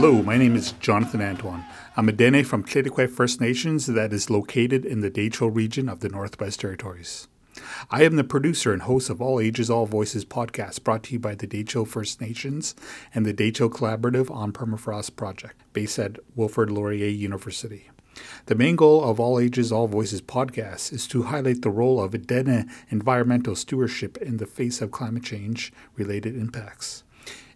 Hello, 0.00 0.22
my 0.22 0.38
name 0.38 0.54
is 0.54 0.70
Jonathan 0.78 1.20
Antoine. 1.20 1.64
I'm 1.96 2.08
a 2.08 2.12
Dene 2.12 2.44
from 2.44 2.62
Tlitekwe 2.62 3.10
First 3.10 3.40
Nations 3.40 3.86
that 3.86 4.12
is 4.12 4.30
located 4.30 4.84
in 4.84 5.00
the 5.00 5.10
Dehcho 5.10 5.52
region 5.52 5.88
of 5.88 5.98
the 5.98 6.08
Northwest 6.08 6.60
Territories. 6.60 7.26
I 7.90 8.04
am 8.04 8.14
the 8.14 8.22
producer 8.22 8.72
and 8.72 8.82
host 8.82 9.10
of 9.10 9.20
All 9.20 9.40
Ages, 9.40 9.68
All 9.68 9.86
Voices 9.86 10.24
podcast 10.24 10.84
brought 10.84 11.02
to 11.02 11.14
you 11.14 11.18
by 11.18 11.34
the 11.34 11.48
Dehcho 11.48 11.84
First 11.84 12.20
Nations 12.20 12.76
and 13.12 13.26
the 13.26 13.34
Dehcho 13.34 13.68
Collaborative 13.68 14.30
on 14.30 14.52
Permafrost 14.52 15.16
Project, 15.16 15.60
based 15.72 15.98
at 15.98 16.20
Wilfrid 16.36 16.70
Laurier 16.70 17.08
University. 17.08 17.90
The 18.46 18.54
main 18.54 18.76
goal 18.76 19.02
of 19.02 19.18
All 19.18 19.40
Ages, 19.40 19.72
All 19.72 19.88
Voices 19.88 20.22
podcast 20.22 20.92
is 20.92 21.08
to 21.08 21.24
highlight 21.24 21.62
the 21.62 21.70
role 21.70 22.00
of 22.00 22.28
Dene 22.28 22.70
environmental 22.88 23.56
stewardship 23.56 24.16
in 24.18 24.36
the 24.36 24.46
face 24.46 24.80
of 24.80 24.92
climate 24.92 25.24
change 25.24 25.72
related 25.96 26.36
impacts. 26.36 27.02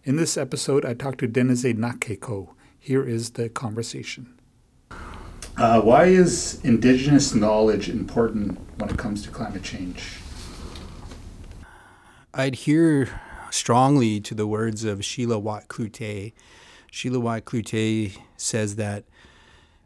In 0.03 0.17
this 0.17 0.37
episode, 0.37 0.85
I 0.85 0.93
talked 0.93 1.19
to 1.19 1.27
Deneze 1.27 1.73
Nakehk'o. 1.75 2.49
Here 2.77 3.03
is 3.03 3.31
the 3.31 3.49
conversation. 3.49 4.37
Uh, 5.55 5.79
why 5.81 6.05
is 6.05 6.59
Indigenous 6.63 7.33
knowledge 7.33 7.87
important 7.87 8.59
when 8.79 8.89
it 8.89 8.97
comes 8.97 9.23
to 9.23 9.29
climate 9.29 9.63
change? 9.63 10.17
I 12.33 12.45
adhere 12.45 13.21
strongly 13.51 14.19
to 14.21 14.33
the 14.33 14.47
words 14.47 14.83
of 14.83 15.05
Sheila 15.05 15.37
Watt 15.37 15.67
Cloutier. 15.67 16.33
Sheila 16.91 17.19
Watt 17.19 17.45
Cloutier 17.45 18.17
says 18.35 18.75
that 18.77 19.05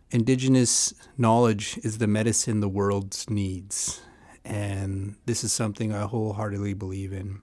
Indigenous 0.09 0.93
knowledge 1.17 1.77
is 1.83 1.97
the 1.97 2.07
medicine 2.07 2.61
the 2.61 2.69
world 2.69 3.25
needs. 3.29 4.01
And 4.45 5.15
this 5.25 5.43
is 5.43 5.51
something 5.51 5.93
I 5.93 6.03
wholeheartedly 6.03 6.73
believe 6.75 7.11
in. 7.11 7.41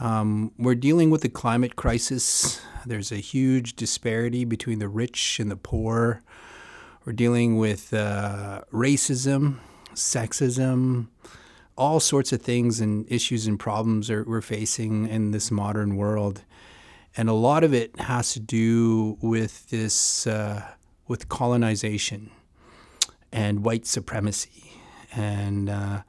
Um, 0.00 0.52
we're 0.56 0.76
dealing 0.76 1.10
with 1.10 1.22
the 1.22 1.28
climate 1.28 1.74
crisis. 1.74 2.60
There's 2.86 3.10
a 3.10 3.16
huge 3.16 3.74
disparity 3.74 4.44
between 4.44 4.78
the 4.78 4.88
rich 4.88 5.40
and 5.40 5.50
the 5.50 5.56
poor. 5.56 6.22
We're 7.04 7.14
dealing 7.14 7.58
with 7.58 7.92
uh, 7.92 8.62
racism, 8.72 9.58
sexism, 9.94 11.08
all 11.76 12.00
sorts 12.00 12.32
of 12.32 12.42
things 12.42 12.80
and 12.80 13.10
issues 13.10 13.46
and 13.46 13.58
problems 13.58 14.10
are, 14.10 14.24
we're 14.24 14.40
facing 14.40 15.08
in 15.08 15.32
this 15.32 15.50
modern 15.50 15.96
world. 15.96 16.44
And 17.16 17.28
a 17.28 17.32
lot 17.32 17.64
of 17.64 17.74
it 17.74 17.98
has 18.00 18.32
to 18.34 18.40
do 18.40 19.18
with 19.20 19.68
this, 19.70 20.26
uh, 20.26 20.62
with 21.08 21.28
colonization 21.28 22.30
and 23.32 23.64
white 23.64 23.86
supremacy. 23.86 24.72
And 25.12 25.68
uh, 25.68 26.02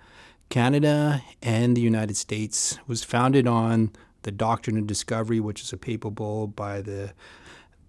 Canada 0.49 1.21
and 1.43 1.77
the 1.77 1.81
United 1.81 2.17
States 2.17 2.79
was 2.87 3.03
founded 3.03 3.47
on 3.47 3.91
the 4.23 4.31
doctrine 4.31 4.77
of 4.77 4.87
discovery, 4.87 5.39
which 5.39 5.61
is 5.61 5.71
a 5.71 5.77
papal 5.77 6.11
bull 6.11 6.47
by 6.47 6.81
the 6.81 7.13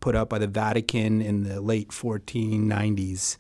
put 0.01 0.15
up 0.15 0.29
by 0.29 0.39
the 0.39 0.47
Vatican 0.47 1.21
in 1.21 1.45
the 1.45 1.61
late 1.61 1.89
1490s. 1.89 3.37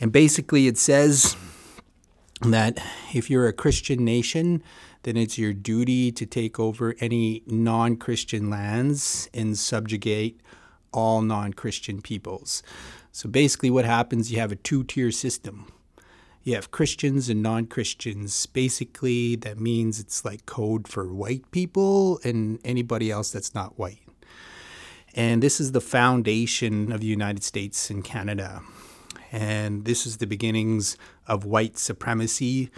And 0.00 0.12
basically, 0.12 0.66
it 0.66 0.78
says 0.78 1.36
that 2.42 2.78
if 3.14 3.28
you're 3.28 3.48
a 3.48 3.52
Christian 3.52 4.04
nation, 4.04 4.62
then 5.02 5.16
it's 5.16 5.38
your 5.38 5.52
duty 5.52 6.12
to 6.12 6.26
take 6.26 6.60
over 6.60 6.94
any 7.00 7.42
non 7.46 7.96
Christian 7.96 8.50
lands 8.50 9.28
and 9.34 9.58
subjugate 9.58 10.40
all 10.92 11.22
non 11.22 11.52
Christian 11.52 12.00
peoples. 12.00 12.62
So 13.10 13.28
basically, 13.28 13.70
what 13.70 13.84
happens, 13.84 14.30
you 14.30 14.38
have 14.38 14.52
a 14.52 14.56
two 14.56 14.84
tier 14.84 15.10
system 15.10 15.72
you 16.48 16.54
have 16.54 16.70
Christians 16.70 17.28
and 17.28 17.42
non 17.42 17.66
Christians. 17.66 18.46
Basically, 18.46 19.36
that 19.36 19.60
means 19.60 20.00
it's 20.00 20.24
like 20.24 20.46
code 20.46 20.88
for 20.88 21.12
white 21.12 21.48
people 21.50 22.20
and 22.24 22.58
anybody 22.64 23.10
else 23.10 23.30
that's 23.30 23.54
not 23.54 23.78
white. 23.78 24.00
And 25.14 25.42
this 25.42 25.60
is 25.60 25.72
the 25.72 25.80
foundation 25.80 26.90
of 26.90 27.00
the 27.00 27.06
United 27.06 27.44
States 27.44 27.90
and 27.90 28.02
Canada. 28.02 28.62
And 29.30 29.84
this 29.84 30.06
is 30.06 30.16
the 30.16 30.26
beginnings 30.26 30.96
of 31.26 31.44
white 31.44 31.76
supremacy, 31.76 32.70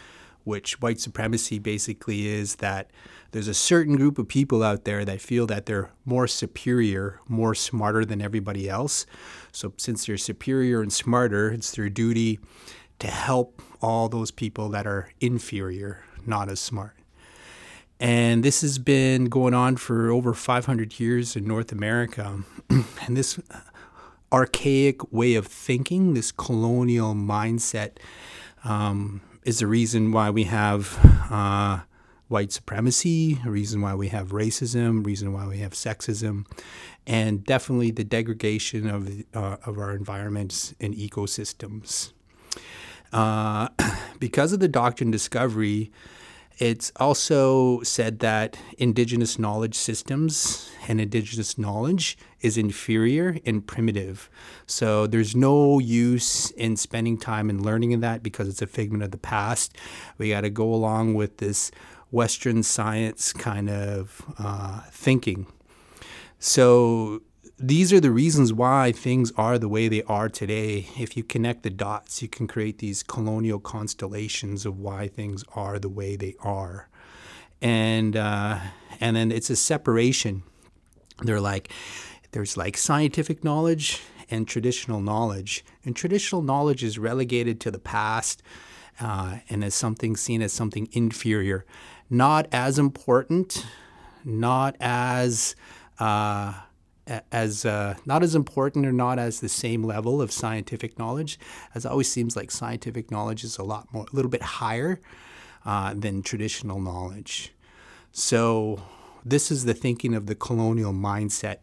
which 0.42 0.80
white 0.80 0.98
supremacy 0.98 1.60
basically 1.60 2.26
is 2.26 2.56
that 2.56 2.90
there's 3.30 3.46
a 3.46 3.54
certain 3.54 3.96
group 3.96 4.18
of 4.18 4.26
people 4.26 4.64
out 4.64 4.84
there 4.84 5.04
that 5.04 5.20
feel 5.20 5.46
that 5.46 5.66
they're 5.66 5.92
more 6.04 6.26
superior, 6.26 7.20
more 7.28 7.54
smarter 7.54 8.04
than 8.04 8.20
everybody 8.20 8.68
else. 8.68 9.06
So, 9.52 9.72
since 9.76 10.06
they're 10.06 10.16
superior 10.16 10.82
and 10.82 10.92
smarter, 10.92 11.50
it's 11.50 11.70
their 11.70 11.88
duty 11.88 12.40
to 13.00 13.08
help 13.08 13.60
all 13.82 14.08
those 14.08 14.30
people 14.30 14.68
that 14.70 14.86
are 14.86 15.10
inferior, 15.20 16.04
not 16.26 16.48
as 16.48 16.60
smart. 16.60 16.96
And 17.98 18.42
this 18.42 18.62
has 18.62 18.78
been 18.78 19.26
going 19.26 19.52
on 19.52 19.76
for 19.76 20.10
over 20.10 20.32
500 20.32 20.98
years 20.98 21.36
in 21.36 21.46
North 21.46 21.70
America. 21.70 22.38
and 22.70 23.16
this 23.16 23.38
archaic 24.32 25.12
way 25.12 25.34
of 25.34 25.46
thinking, 25.46 26.14
this 26.14 26.32
colonial 26.32 27.14
mindset, 27.14 27.98
um, 28.64 29.20
is 29.44 29.58
the 29.58 29.66
reason 29.66 30.12
why 30.12 30.30
we 30.30 30.44
have 30.44 30.98
uh, 31.30 31.80
white 32.28 32.52
supremacy, 32.52 33.40
a 33.44 33.50
reason 33.50 33.80
why 33.80 33.94
we 33.94 34.08
have 34.08 34.28
racism, 34.28 35.04
reason 35.04 35.32
why 35.32 35.46
we 35.46 35.58
have 35.58 35.72
sexism, 35.72 36.46
and 37.06 37.44
definitely 37.44 37.90
the 37.90 38.04
degradation 38.04 38.88
of, 38.88 39.10
uh, 39.34 39.56
of 39.64 39.78
our 39.78 39.94
environments 39.94 40.74
and 40.80 40.94
ecosystems. 40.94 42.12
Uh, 43.12 43.68
because 44.18 44.52
of 44.52 44.60
the 44.60 44.68
doctrine 44.68 45.10
discovery, 45.10 45.90
it's 46.58 46.92
also 46.96 47.80
said 47.82 48.18
that 48.18 48.58
indigenous 48.76 49.38
knowledge 49.38 49.74
systems 49.74 50.70
and 50.86 51.00
indigenous 51.00 51.56
knowledge 51.56 52.18
is 52.42 52.58
inferior 52.58 53.38
and 53.46 53.66
primitive. 53.66 54.28
So 54.66 55.06
there's 55.06 55.34
no 55.34 55.78
use 55.78 56.50
in 56.50 56.76
spending 56.76 57.16
time 57.16 57.48
and 57.48 57.64
learning 57.64 57.92
in 57.92 58.00
that 58.00 58.22
because 58.22 58.46
it's 58.46 58.60
a 58.60 58.66
figment 58.66 59.02
of 59.02 59.10
the 59.10 59.16
past. 59.18 59.74
We 60.18 60.28
got 60.28 60.42
to 60.42 60.50
go 60.50 60.72
along 60.74 61.14
with 61.14 61.38
this 61.38 61.70
Western 62.10 62.62
science 62.62 63.32
kind 63.32 63.70
of 63.70 64.22
uh, 64.38 64.82
thinking. 64.90 65.46
So 66.38 67.22
these 67.62 67.92
are 67.92 68.00
the 68.00 68.10
reasons 68.10 68.54
why 68.54 68.90
things 68.90 69.32
are 69.36 69.58
the 69.58 69.68
way 69.68 69.86
they 69.86 70.02
are 70.04 70.30
today. 70.30 70.88
If 70.98 71.14
you 71.14 71.22
connect 71.22 71.62
the 71.62 71.68
dots, 71.68 72.22
you 72.22 72.28
can 72.28 72.46
create 72.46 72.78
these 72.78 73.02
colonial 73.02 73.60
constellations 73.60 74.64
of 74.64 74.78
why 74.78 75.08
things 75.08 75.44
are 75.54 75.78
the 75.78 75.90
way 75.90 76.16
they 76.16 76.36
are. 76.40 76.88
And 77.60 78.16
uh, 78.16 78.60
and 78.98 79.14
then 79.14 79.30
it's 79.30 79.50
a 79.50 79.56
separation. 79.56 80.42
They're 81.22 81.40
like 81.40 81.70
there's 82.32 82.56
like 82.56 82.78
scientific 82.78 83.44
knowledge 83.44 84.00
and 84.30 84.48
traditional 84.48 85.02
knowledge, 85.02 85.62
and 85.84 85.94
traditional 85.94 86.40
knowledge 86.40 86.82
is 86.82 86.98
relegated 86.98 87.60
to 87.60 87.70
the 87.70 87.78
past 87.78 88.42
uh, 89.00 89.40
and 89.50 89.62
as 89.62 89.74
something 89.74 90.16
seen 90.16 90.40
as 90.40 90.54
something 90.54 90.88
inferior, 90.92 91.66
not 92.08 92.46
as 92.52 92.78
important, 92.78 93.66
not 94.24 94.76
as 94.80 95.54
uh, 95.98 96.54
as 97.32 97.64
uh, 97.64 97.94
not 98.06 98.22
as 98.22 98.34
important 98.34 98.86
or 98.86 98.92
not 98.92 99.18
as 99.18 99.40
the 99.40 99.48
same 99.48 99.82
level 99.82 100.22
of 100.22 100.30
scientific 100.30 100.98
knowledge, 100.98 101.38
as 101.74 101.84
always 101.84 102.10
seems 102.10 102.36
like 102.36 102.50
scientific 102.50 103.10
knowledge 103.10 103.44
is 103.44 103.58
a 103.58 103.64
lot 103.64 103.92
more, 103.92 104.06
a 104.12 104.16
little 104.16 104.30
bit 104.30 104.42
higher 104.42 105.00
uh, 105.64 105.94
than 105.94 106.22
traditional 106.22 106.80
knowledge. 106.80 107.52
So 108.12 108.82
this 109.24 109.50
is 109.50 109.64
the 109.64 109.74
thinking 109.74 110.14
of 110.14 110.26
the 110.26 110.34
colonial 110.34 110.92
mindset, 110.92 111.58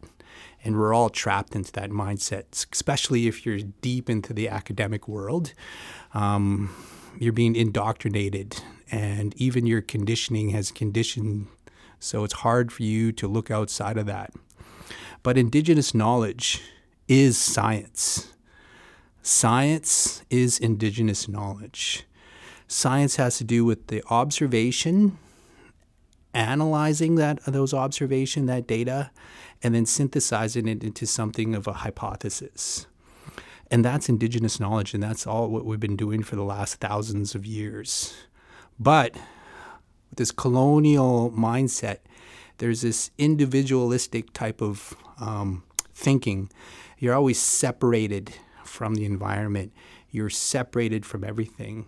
and 0.64 0.76
we're 0.76 0.94
all 0.94 1.10
trapped 1.10 1.54
into 1.54 1.72
that 1.72 1.90
mindset, 1.90 2.44
especially 2.72 3.26
if 3.26 3.44
you're 3.44 3.60
deep 3.80 4.08
into 4.08 4.32
the 4.32 4.48
academic 4.48 5.08
world. 5.08 5.52
Um, 6.14 6.74
you're 7.18 7.32
being 7.32 7.56
indoctrinated, 7.56 8.62
and 8.90 9.34
even 9.36 9.66
your 9.66 9.80
conditioning 9.80 10.50
has 10.50 10.70
conditioned, 10.70 11.48
so 11.98 12.24
it's 12.24 12.34
hard 12.34 12.70
for 12.72 12.82
you 12.82 13.12
to 13.12 13.26
look 13.26 13.50
outside 13.50 13.96
of 13.96 14.06
that. 14.06 14.32
But 15.28 15.36
indigenous 15.36 15.94
knowledge 15.94 16.62
is 17.06 17.36
science. 17.36 18.32
Science 19.20 20.22
is 20.30 20.58
indigenous 20.58 21.28
knowledge. 21.28 22.04
Science 22.66 23.16
has 23.16 23.36
to 23.36 23.44
do 23.44 23.62
with 23.62 23.88
the 23.88 24.02
observation, 24.08 25.18
analyzing 26.32 27.16
that 27.16 27.44
those 27.44 27.74
observation, 27.74 28.46
that 28.46 28.66
data, 28.66 29.10
and 29.62 29.74
then 29.74 29.84
synthesizing 29.84 30.66
it 30.66 30.82
into 30.82 31.04
something 31.04 31.54
of 31.54 31.66
a 31.66 31.74
hypothesis. 31.74 32.86
And 33.70 33.84
that's 33.84 34.08
indigenous 34.08 34.58
knowledge, 34.58 34.94
and 34.94 35.02
that's 35.02 35.26
all 35.26 35.50
what 35.50 35.66
we've 35.66 35.78
been 35.78 35.94
doing 35.94 36.22
for 36.22 36.36
the 36.36 36.42
last 36.42 36.76
thousands 36.76 37.34
of 37.34 37.44
years. 37.44 38.14
But 38.80 39.12
with 39.12 40.16
this 40.16 40.32
colonial 40.32 41.30
mindset, 41.32 41.98
there's 42.56 42.80
this 42.80 43.10
individualistic 43.18 44.32
type 44.32 44.62
of 44.62 44.96
um, 45.20 45.62
thinking. 45.94 46.50
You're 46.98 47.14
always 47.14 47.38
separated 47.38 48.34
from 48.64 48.94
the 48.94 49.04
environment, 49.04 49.72
you're 50.10 50.30
separated 50.30 51.04
from 51.06 51.24
everything. 51.24 51.86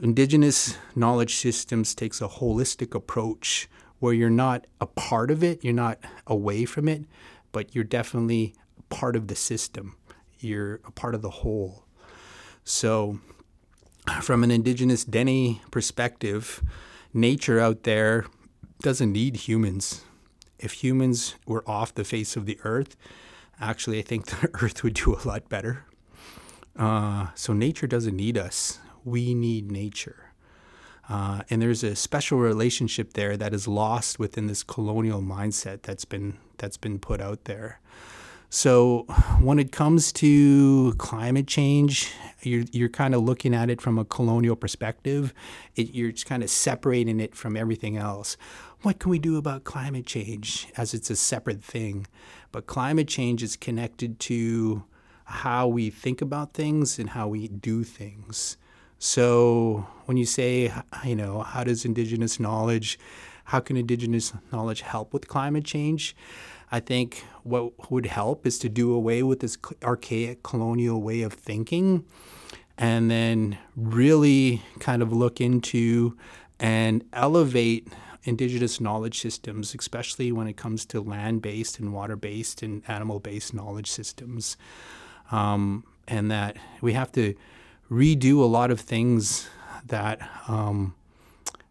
Indigenous 0.00 0.76
knowledge 0.94 1.36
systems 1.36 1.94
takes 1.94 2.20
a 2.20 2.28
holistic 2.28 2.94
approach 2.94 3.68
where 3.98 4.12
you're 4.12 4.30
not 4.30 4.66
a 4.80 4.86
part 4.86 5.30
of 5.30 5.42
it, 5.42 5.64
you're 5.64 5.72
not 5.72 5.98
away 6.26 6.64
from 6.64 6.88
it, 6.88 7.04
but 7.50 7.74
you're 7.74 7.84
definitely 7.84 8.54
part 8.90 9.16
of 9.16 9.26
the 9.26 9.34
system. 9.34 9.96
You're 10.38 10.76
a 10.84 10.92
part 10.92 11.14
of 11.14 11.22
the 11.22 11.30
whole. 11.30 11.84
So, 12.62 13.18
from 14.22 14.44
an 14.44 14.50
indigenous 14.50 15.04
Dene 15.04 15.60
perspective, 15.70 16.62
nature 17.12 17.58
out 17.58 17.82
there 17.82 18.26
doesn't 18.80 19.12
need 19.12 19.36
humans. 19.36 20.04
If 20.58 20.82
humans 20.82 21.34
were 21.46 21.68
off 21.68 21.94
the 21.94 22.04
face 22.04 22.36
of 22.36 22.46
the 22.46 22.58
earth, 22.64 22.96
actually, 23.60 23.98
I 23.98 24.02
think 24.02 24.26
the 24.40 24.50
earth 24.62 24.82
would 24.82 24.94
do 24.94 25.14
a 25.14 25.22
lot 25.26 25.48
better. 25.48 25.84
Uh, 26.76 27.28
so, 27.34 27.52
nature 27.52 27.86
doesn't 27.86 28.16
need 28.16 28.38
us. 28.38 28.78
We 29.04 29.34
need 29.34 29.70
nature. 29.70 30.28
Uh, 31.08 31.42
and 31.48 31.62
there's 31.62 31.82
a 31.82 31.96
special 31.96 32.38
relationship 32.38 33.14
there 33.14 33.36
that 33.36 33.54
is 33.54 33.66
lost 33.66 34.18
within 34.18 34.46
this 34.46 34.62
colonial 34.62 35.22
mindset 35.22 35.82
that's 35.82 36.04
been 36.04 36.36
that's 36.58 36.76
been 36.76 36.98
put 36.98 37.20
out 37.20 37.44
there. 37.44 37.80
So 38.50 39.02
when 39.40 39.58
it 39.58 39.72
comes 39.72 40.10
to 40.14 40.94
climate 40.98 41.46
change, 41.46 42.10
you're 42.42 42.64
you're 42.72 42.88
kind 42.88 43.14
of 43.14 43.22
looking 43.22 43.54
at 43.54 43.68
it 43.70 43.80
from 43.80 43.98
a 43.98 44.04
colonial 44.04 44.56
perspective. 44.56 45.32
It, 45.76 45.94
you're 45.94 46.12
just 46.12 46.26
kind 46.26 46.42
of 46.42 46.50
separating 46.50 47.20
it 47.20 47.34
from 47.34 47.56
everything 47.56 47.96
else. 47.96 48.36
What 48.82 49.00
can 49.00 49.10
we 49.10 49.18
do 49.18 49.36
about 49.36 49.64
climate 49.64 50.06
change 50.06 50.68
as 50.76 50.94
it's 50.94 51.10
a 51.10 51.16
separate 51.16 51.64
thing? 51.64 52.06
But 52.52 52.66
climate 52.66 53.08
change 53.08 53.42
is 53.42 53.56
connected 53.56 54.20
to 54.20 54.84
how 55.24 55.66
we 55.66 55.90
think 55.90 56.22
about 56.22 56.54
things 56.54 56.96
and 56.96 57.10
how 57.10 57.26
we 57.26 57.48
do 57.48 57.82
things. 57.82 58.56
So 59.00 59.84
when 60.04 60.16
you 60.16 60.24
say, 60.24 60.72
you 61.04 61.16
know, 61.16 61.40
how 61.42 61.64
does 61.64 61.84
indigenous 61.84 62.38
knowledge, 62.38 63.00
how 63.44 63.58
can 63.58 63.76
indigenous 63.76 64.32
knowledge 64.52 64.82
help 64.82 65.12
with 65.12 65.26
climate 65.26 65.64
change? 65.64 66.14
I 66.70 66.78
think 66.78 67.24
what 67.42 67.90
would 67.90 68.06
help 68.06 68.46
is 68.46 68.60
to 68.60 68.68
do 68.68 68.92
away 68.92 69.24
with 69.24 69.40
this 69.40 69.58
archaic 69.82 70.44
colonial 70.44 71.02
way 71.02 71.22
of 71.22 71.32
thinking 71.32 72.04
and 72.76 73.10
then 73.10 73.58
really 73.74 74.62
kind 74.78 75.02
of 75.02 75.12
look 75.12 75.40
into 75.40 76.16
and 76.60 77.04
elevate 77.12 77.88
indigenous 78.28 78.80
knowledge 78.80 79.18
systems, 79.20 79.74
especially 79.74 80.30
when 80.30 80.46
it 80.46 80.56
comes 80.56 80.84
to 80.86 81.00
land 81.00 81.42
based 81.42 81.78
and 81.78 81.92
water 81.92 82.16
based 82.16 82.62
and 82.62 82.82
animal 82.88 83.18
based 83.18 83.54
knowledge 83.54 83.90
systems. 83.90 84.56
Um, 85.30 85.84
and 86.06 86.30
that 86.30 86.56
we 86.80 86.92
have 86.94 87.12
to 87.12 87.34
redo 87.90 88.38
a 88.38 88.46
lot 88.46 88.70
of 88.70 88.80
things 88.80 89.48
that 89.86 90.18
um, 90.48 90.94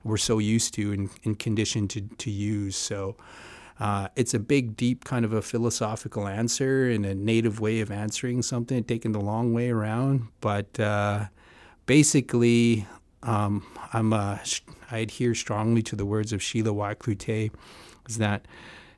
we're 0.04 0.18
so 0.18 0.40
used 0.40 0.74
to 0.76 0.94
and, 0.94 1.10
and 1.24 1.40
conditioned 1.40 1.90
to, 1.92 2.02
to 2.02 2.30
use. 2.30 2.76
So 2.76 3.16
uh, 3.80 4.08
it's 4.16 4.34
a 4.34 4.40
big, 4.40 4.76
deep 4.76 5.06
kind 5.06 5.26
of 5.26 5.34
a 5.34 5.42
philosophical 5.42 6.28
answer 6.28 6.90
and 6.90 7.06
a 7.06 7.14
native 7.14 7.60
way 7.60 7.80
of 7.82 7.92
answering 7.92 8.42
something, 8.42 8.84
taking 8.84 9.12
the 9.12 9.22
long 9.22 9.54
way 9.54 9.70
around. 9.70 10.28
But 10.42 10.80
uh, 10.80 11.26
basically, 11.86 12.88
um, 13.24 13.66
I'm 13.94 14.14
uh, 14.14 14.40
I 14.90 15.00
adhere 15.00 15.36
strongly 15.36 15.82
to 15.84 15.96
the 15.96 16.06
words 16.06 16.32
of 16.32 16.42
Sheila 16.42 16.74
Watt 16.74 17.06
is 17.08 18.18
that 18.18 18.46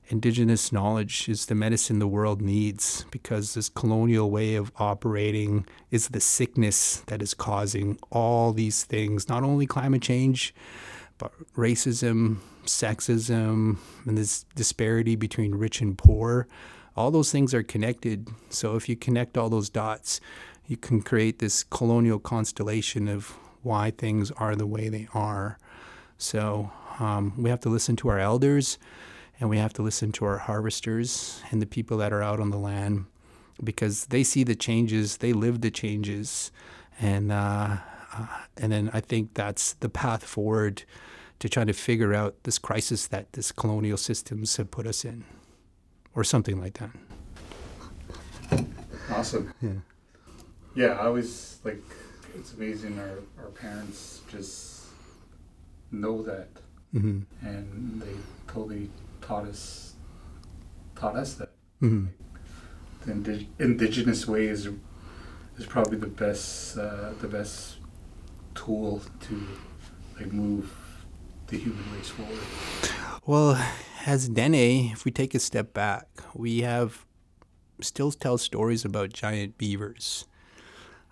indigenous 0.07 0.71
knowledge 0.71 1.30
is 1.30 1.45
the 1.45 1.56
medicine 1.56 2.00
the 2.00 2.07
world 2.07 2.41
needs 2.41 3.06
because 3.12 3.53
this 3.53 3.69
colonial 3.69 4.30
way 4.30 4.56
of 4.56 4.71
operating 4.77 5.65
is 5.91 6.09
the 6.09 6.19
sickness 6.19 7.01
that 7.07 7.21
is 7.21 7.33
causing 7.33 7.97
all 8.12 8.51
these 8.53 8.83
things, 8.83 9.30
not 9.30 9.44
only 9.44 9.65
climate 9.65 10.01
change, 10.01 10.53
but 11.18 11.31
racism, 11.56 12.38
sexism, 12.65 13.77
and 14.06 14.18
this 14.18 14.45
disparity 14.56 15.15
between 15.15 15.56
rich 15.56 15.81
and 15.81 15.97
poor. 15.97 16.47
All 16.95 17.12
those 17.12 17.31
things 17.31 17.53
are 17.53 17.63
connected. 17.63 18.27
So 18.50 18.75
if 18.75 18.89
you 18.89 18.95
connect 18.95 19.38
all 19.38 19.50
those 19.50 19.69
dots, 19.69 20.19
you 20.68 20.77
can 20.77 21.01
create 21.01 21.39
this 21.39 21.63
colonial 21.63 22.19
constellation 22.19 23.07
of 23.07 23.38
why 23.62 23.92
things 23.92 24.31
are 24.31 24.56
the 24.56 24.68
way 24.68 24.89
they 24.89 25.07
are. 25.13 25.57
So 26.19 26.71
um, 27.00 27.33
we 27.42 27.50
have 27.50 27.62
to 27.62 27.69
listen 27.69 27.95
to 27.98 28.10
our 28.10 28.19
elders 28.19 28.77
and 29.39 29.50
we 29.50 29.57
have 29.57 29.74
to 29.74 29.81
listen 29.81 30.12
to 30.12 30.25
our 30.25 30.38
harvesters 30.38 31.42
and 31.50 31.62
the 31.62 31.66
people 31.66 31.98
that 31.98 32.13
are 32.13 32.21
out 32.21 32.39
on 32.39 32.51
the 32.51 32.57
land 32.57 33.06
because 33.63 34.06
they 34.07 34.24
see 34.24 34.44
the 34.44 34.56
changes, 34.56 35.18
they 35.18 35.33
live 35.33 35.62
the 35.62 35.71
changes, 35.71 36.51
and 37.00 37.31
uh, 37.31 37.77
uh, 38.13 38.27
and 38.57 38.71
then 38.71 38.89
I 38.94 39.00
think 39.00 39.33
that's 39.33 39.74
the 39.74 39.89
path 39.89 40.24
forward 40.24 40.83
to 41.39 41.48
trying 41.48 41.68
to 41.68 41.74
figure 41.74 42.13
out 42.13 42.36
this 42.44 42.60
crisis 42.60 43.07
that 43.07 43.31
this 43.33 43.51
colonial 43.51 43.98
systems 43.98 44.57
have 44.57 44.71
put 44.71 44.86
us 44.86 45.06
in, 45.06 45.24
or 46.16 46.24
something 46.24 46.60
like 46.60 46.80
that. 46.80 48.66
Awesome. 49.10 49.54
Yeah. 49.62 49.69
Yeah, 50.75 50.98
I 51.00 51.07
was 51.07 51.60
like 51.63 51.81
it's 52.36 52.54
amazing 52.54 53.00
our, 53.00 53.19
our 53.44 53.50
parents 53.51 54.21
just 54.31 54.78
know 55.91 56.21
that 56.24 56.47
Mm-hmm. 56.94 57.19
and 57.45 58.01
they 58.01 58.15
totally 58.51 58.89
taught 59.21 59.45
us 59.45 59.94
taught 60.95 61.15
us 61.15 61.36
that 61.36 61.51
Mm-hmm. 61.81 62.07
the 63.06 63.12
indig- 63.13 63.47
indigenous 63.59 64.27
way 64.27 64.47
is 64.47 64.68
is 65.57 65.65
probably 65.68 65.97
the 65.97 66.07
best 66.07 66.77
uh, 66.77 67.12
the 67.21 67.27
best 67.27 67.77
tool 68.56 69.01
to 69.21 69.47
like 70.19 70.33
move 70.33 70.71
the 71.47 71.57
human 71.57 71.83
race 71.95 72.09
forward. 72.09 72.39
Well, 73.25 73.63
as 74.06 74.27
Dene, 74.30 74.92
if 74.92 75.06
we 75.06 75.12
take 75.12 75.35
a 75.35 75.39
step 75.39 75.74
back, 75.74 76.07
we 76.33 76.62
have 76.62 77.06
still 77.81 78.12
tell 78.12 78.38
stories 78.38 78.83
about 78.83 79.13
giant 79.13 79.57
beavers. 79.57 80.25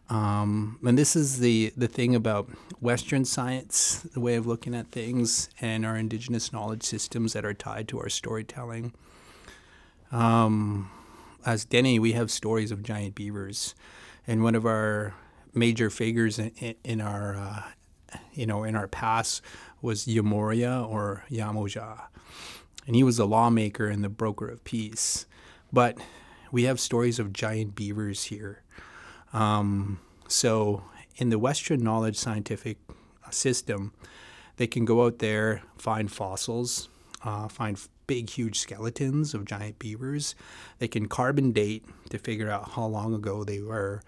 Um, 0.10 0.80
and 0.86 0.98
this 0.98 1.16
is 1.16 1.40
the, 1.40 1.74
the 1.76 1.88
thing 1.88 2.16
about 2.16 2.50
Western 2.80 3.26
science, 3.26 4.08
the 4.14 4.20
way 4.20 4.36
of 4.36 4.48
looking 4.48 4.74
at 4.74 4.92
things, 4.92 5.50
and 5.60 5.86
our 5.86 5.98
indigenous 5.98 6.54
knowledge 6.54 6.84
systems 6.84 7.34
that 7.34 7.44
are 7.44 7.54
tied 7.54 7.88
to 7.90 8.00
our 8.00 8.10
storytelling. 8.10 8.94
Um, 10.12 10.90
as 11.46 11.66
Dene, 11.66 12.02
we 12.02 12.14
have 12.14 12.32
stories 12.32 12.72
of 12.72 12.84
giant 12.84 13.16
beavers, 13.16 13.76
and 14.26 14.44
one 14.44 14.56
of 14.56 14.66
our 14.66 15.14
major 15.54 15.90
figures 15.90 16.40
in, 16.40 16.76
in, 16.84 17.02
our 17.02 17.36
uh, 17.36 17.64
you 18.34 18.46
know 18.46 18.64
in 18.64 18.76
our 18.76 18.88
past 18.88 19.42
was 19.82 20.06
Yamoria 20.06 20.88
or 20.88 21.26
Yamozha, 21.30 22.08
and 22.86 22.96
he 22.96 23.04
was 23.04 23.20
a 23.20 23.26
lawmaker 23.26 23.88
and 23.88 24.04
the 24.04 24.10
broker 24.10 24.48
of 24.48 24.64
peace. 24.64 25.26
But 25.74 25.98
we 26.52 26.64
have 26.64 26.80
stories 26.80 27.20
of 27.20 27.34
giant 27.34 27.76
beavers 27.76 28.26
here. 28.26 28.64
Um, 29.34 30.00
so 30.28 30.84
in 31.18 31.30
the 31.30 31.40
Western 31.40 31.82
knowledge 31.82 32.18
scientific 32.18 32.78
system, 33.32 33.94
they 34.58 34.68
can 34.68 34.86
go 34.86 35.06
out 35.06 35.20
there, 35.20 35.62
find 35.78 36.12
fossils, 36.12 36.90
uh, 37.24 37.48
find 37.48 37.80
big, 38.08 38.30
huge 38.30 38.60
skeletons 38.60 39.34
of 39.34 39.46
giant 39.46 39.80
beavers. 39.80 40.34
They 40.80 40.88
can 40.88 41.08
carbon 41.08 41.52
date 41.52 41.86
to 42.10 42.18
figure 42.18 42.50
out 42.50 42.72
how 42.72 42.86
long 42.86 43.14
ago 43.14 43.44
they 43.44 43.62
were. 43.62 44.02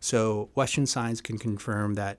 So 0.00 0.50
Western 0.54 0.86
science 0.86 1.20
can 1.20 1.38
confirm 1.38 1.94
that 1.94 2.18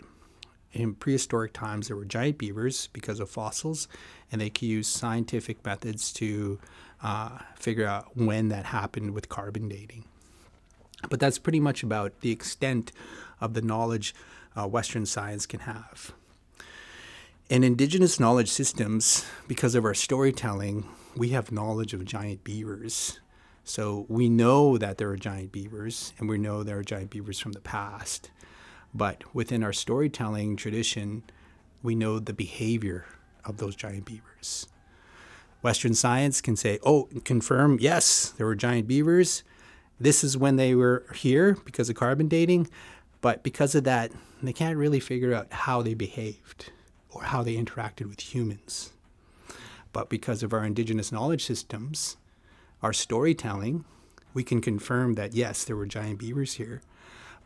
in 0.71 0.95
prehistoric 0.95 1.53
times 1.53 1.87
there 1.87 1.97
were 1.97 2.05
giant 2.05 2.37
beavers 2.37 2.87
because 2.93 3.19
of 3.19 3.29
fossils, 3.29 3.87
and 4.31 4.41
they 4.41 4.49
can 4.49 4.67
use 4.67 4.87
scientific 4.87 5.63
methods 5.65 6.11
to 6.13 6.59
uh, 7.03 7.37
figure 7.55 7.85
out 7.85 8.15
when 8.15 8.49
that 8.49 8.65
happened 8.65 9.11
with 9.11 9.29
carbon 9.29 9.67
dating. 9.67 10.05
But 11.09 11.19
that's 11.19 11.39
pretty 11.39 11.59
much 11.59 11.83
about 11.83 12.19
the 12.21 12.31
extent 12.31 12.91
of 13.39 13.53
the 13.53 13.61
knowledge 13.61 14.13
uh, 14.55 14.67
Western 14.67 15.05
science 15.05 15.45
can 15.45 15.61
have. 15.61 16.13
In 17.49 17.63
indigenous 17.63 18.19
knowledge 18.19 18.49
systems, 18.49 19.25
because 19.47 19.73
of 19.75 19.85
our 19.85 19.93
storytelling, 19.93 20.85
we 21.15 21.29
have 21.29 21.51
knowledge 21.51 21.93
of 21.93 22.03
giant 22.03 22.43
beavers. 22.43 23.19
So 23.63 24.05
we 24.09 24.29
know 24.29 24.77
that 24.77 24.97
there 24.97 25.09
are 25.09 25.17
giant 25.17 25.51
beavers, 25.51 26.13
and 26.17 26.27
we 26.27 26.37
know 26.37 26.63
there 26.63 26.79
are 26.79 26.83
giant 26.83 27.09
beavers 27.09 27.39
from 27.39 27.53
the 27.53 27.61
past. 27.61 28.31
But 28.93 29.23
within 29.33 29.63
our 29.63 29.73
storytelling 29.73 30.55
tradition, 30.55 31.23
we 31.83 31.95
know 31.95 32.19
the 32.19 32.33
behavior 32.33 33.05
of 33.45 33.57
those 33.57 33.75
giant 33.75 34.05
beavers. 34.05 34.67
Western 35.61 35.93
science 35.93 36.41
can 36.41 36.55
say, 36.55 36.79
oh, 36.85 37.09
confirm, 37.23 37.77
yes, 37.79 38.29
there 38.31 38.45
were 38.45 38.55
giant 38.55 38.87
beavers. 38.87 39.43
This 39.99 40.23
is 40.23 40.37
when 40.37 40.55
they 40.57 40.75
were 40.75 41.05
here 41.15 41.57
because 41.65 41.89
of 41.89 41.95
carbon 41.95 42.27
dating. 42.27 42.69
But 43.21 43.43
because 43.43 43.75
of 43.75 43.83
that, 43.85 44.11
they 44.41 44.53
can't 44.53 44.77
really 44.77 44.99
figure 44.99 45.33
out 45.33 45.51
how 45.51 45.81
they 45.81 45.93
behaved 45.93 46.71
or 47.09 47.23
how 47.23 47.41
they 47.43 47.55
interacted 47.55 48.07
with 48.07 48.33
humans. 48.33 48.91
But 49.91 50.09
because 50.09 50.43
of 50.43 50.53
our 50.53 50.63
indigenous 50.63 51.11
knowledge 51.11 51.43
systems, 51.43 52.17
our 52.83 52.93
storytelling, 52.93 53.85
we 54.33 54.43
can 54.43 54.61
confirm 54.61 55.13
that 55.15 55.33
yes, 55.33 55.63
there 55.63 55.75
were 55.75 55.87
giant 55.87 56.19
beavers 56.19 56.53
here. 56.53 56.81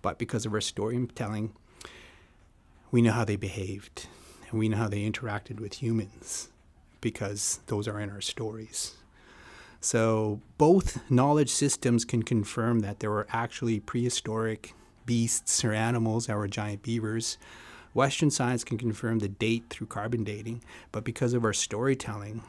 But 0.02 0.18
because 0.18 0.46
of 0.46 0.54
our 0.54 0.62
storytelling, 0.62 1.54
we 2.92 3.02
know 3.02 3.14
how 3.14 3.24
they 3.24 3.38
behaved 3.38 4.08
and 4.50 4.60
we 4.60 4.68
know 4.68 4.78
how 4.78 4.90
they 4.90 5.10
interacted 5.10 5.60
with 5.60 5.82
humans 5.82 6.50
because 7.00 7.62
those 7.68 7.88
are 7.88 8.00
in 8.00 8.10
our 8.10 8.22
stories. 8.22 8.96
So 9.82 10.40
both 10.60 11.10
knowledge 11.10 11.50
systems 11.50 12.06
can 12.06 12.22
confirm 12.22 12.80
that 12.80 13.00
there 13.00 13.10
were 13.10 13.28
actually 13.32 13.80
prehistoric 13.80 14.76
beasts 15.08 15.66
or 15.66 15.74
animals 15.74 16.28
that 16.28 16.38
were 16.38 16.48
giant 16.48 16.84
beavers. 16.84 17.40
Western 17.94 18.30
science 18.30 18.64
can 18.64 18.78
confirm 18.78 19.20
the 19.20 19.28
date 19.28 19.66
through 19.70 19.88
carbon 19.88 20.24
dating, 20.24 20.64
but 20.92 21.04
because 21.04 21.34
of 21.34 21.44
our 21.44 21.52
storytelling 21.52 22.44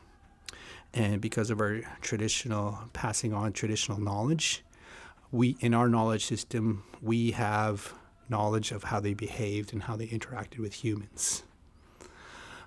and 0.92 1.20
because 1.22 1.50
of 1.50 1.58
our 1.60 1.80
traditional 2.02 2.78
passing 2.92 3.32
on 3.32 3.52
traditional 3.52 3.98
knowledge, 3.98 4.62
we 5.32 5.56
in 5.60 5.72
our 5.72 5.88
knowledge 5.88 6.26
system 6.26 6.84
we 7.00 7.30
have 7.32 7.94
knowledge 8.28 8.72
of 8.72 8.84
how 8.84 9.00
they 9.00 9.14
behaved 9.14 9.72
and 9.72 9.84
how 9.84 9.96
they 9.96 10.06
interacted 10.06 10.58
with 10.58 10.84
humans. 10.84 11.42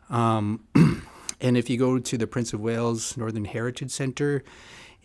Um, 0.09 0.65
and 1.41 1.57
if 1.57 1.69
you 1.69 1.77
go 1.77 1.99
to 1.99 2.17
the 2.17 2.27
Prince 2.27 2.53
of 2.53 2.59
Wales 2.59 3.17
Northern 3.17 3.45
Heritage 3.45 3.91
Center 3.91 4.43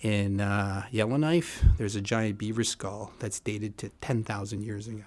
in 0.00 0.40
uh, 0.40 0.84
Yellowknife, 0.90 1.64
there's 1.76 1.96
a 1.96 2.00
giant 2.00 2.38
beaver 2.38 2.64
skull 2.64 3.12
that's 3.18 3.40
dated 3.40 3.76
to 3.78 3.90
10,000 4.00 4.62
years 4.62 4.86
ago. 4.86 5.04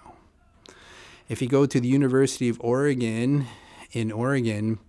If 1.29 1.41
you 1.41 1.47
go 1.47 1.65
to 1.65 1.79
the 1.79 1.87
University 1.87 2.49
of 2.49 2.59
Oregon 2.61 3.47
in 3.91 4.11
Oregon, 4.11 4.79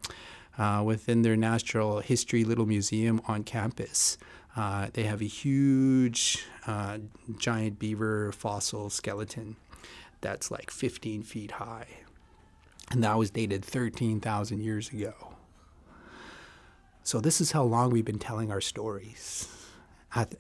uh, 0.59 0.83
within 0.85 1.23
their 1.23 1.37
Natural 1.37 2.01
History 2.01 2.45
Little 2.45 2.67
Museum 2.67 3.21
on 3.27 3.45
campus, 3.45 4.19
uh, 4.57 4.89
they 4.93 5.05
have 5.05 5.21
a 5.21 5.27
huge 5.27 6.47
uh, 6.67 6.99
giant 7.39 7.79
beaver 7.79 8.31
fossil 8.33 8.89
skeleton 8.89 9.57
that's 10.21 10.51
like 10.51 10.71
15 10.71 11.23
feet 11.23 11.53
high. 11.53 11.87
And 12.91 13.03
that 13.03 13.19
was 13.19 13.31
dated 13.31 13.65
13,000 13.65 14.61
years 14.61 14.91
ago. 14.91 15.34
So, 17.07 17.21
this 17.21 17.43
is 17.43 17.53
how 17.53 17.65
long 17.65 17.91
we've 17.91 18.05
been 18.05 18.19
telling 18.19 18.51
our 18.51 18.63
stories. 18.63 19.47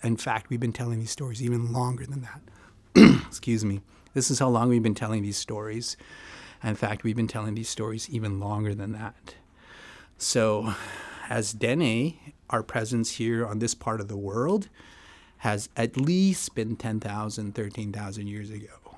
In 0.02 0.16
fact, 0.16 0.48
we've 0.48 0.58
been 0.58 0.72
telling 0.72 0.98
these 0.98 1.10
stories 1.10 1.42
even 1.42 1.74
longer 1.74 2.06
than 2.06 2.22
that. 2.22 2.40
Excuse 3.26 3.66
me. 3.66 3.82
This 4.14 4.30
is 4.30 4.38
how 4.38 4.48
long 4.48 4.70
we've 4.70 4.82
been 4.82 4.94
telling 4.94 5.22
these 5.22 5.36
stories. 5.36 5.98
In 6.62 6.74
fact, 6.74 7.04
we've 7.04 7.16
been 7.16 7.28
telling 7.28 7.54
these 7.54 7.68
stories 7.68 8.08
even 8.08 8.40
longer 8.40 8.74
than 8.74 8.92
that. 8.92 9.34
So, 10.16 10.74
as 11.28 11.52
Dene, 11.52 12.18
our 12.48 12.62
presence 12.62 13.10
here 13.12 13.46
on 13.46 13.58
this 13.58 13.74
part 13.74 14.00
of 14.00 14.08
the 14.08 14.16
world 14.16 14.70
has 15.38 15.68
at 15.76 15.98
least 15.98 16.54
been 16.54 16.76
10,000, 16.76 17.54
13,000 17.54 18.26
years 18.26 18.48
ago. 18.48 18.96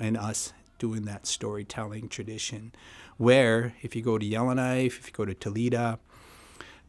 And 0.00 0.16
us 0.16 0.52
doing 0.80 1.04
that 1.04 1.28
storytelling 1.28 2.08
tradition, 2.08 2.72
where 3.16 3.74
if 3.80 3.94
you 3.94 4.02
go 4.02 4.18
to 4.18 4.26
Yellowknife, 4.26 4.98
if 4.98 5.06
you 5.06 5.12
go 5.12 5.24
to 5.24 5.36
Tulita, 5.36 6.00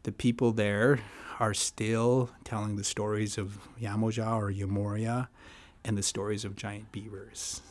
the 0.02 0.12
people 0.12 0.52
there 0.52 1.00
are 1.40 1.54
still 1.54 2.30
telling 2.44 2.76
the 2.76 2.84
stories 2.84 3.38
of 3.38 3.58
Yamozha 3.80 4.36
or 4.36 4.52
Yamoria 4.52 5.28
and 5.84 5.98
the 5.98 6.02
stories 6.02 6.44
of 6.44 6.56
giant 6.56 6.92
beavers. 6.92 7.62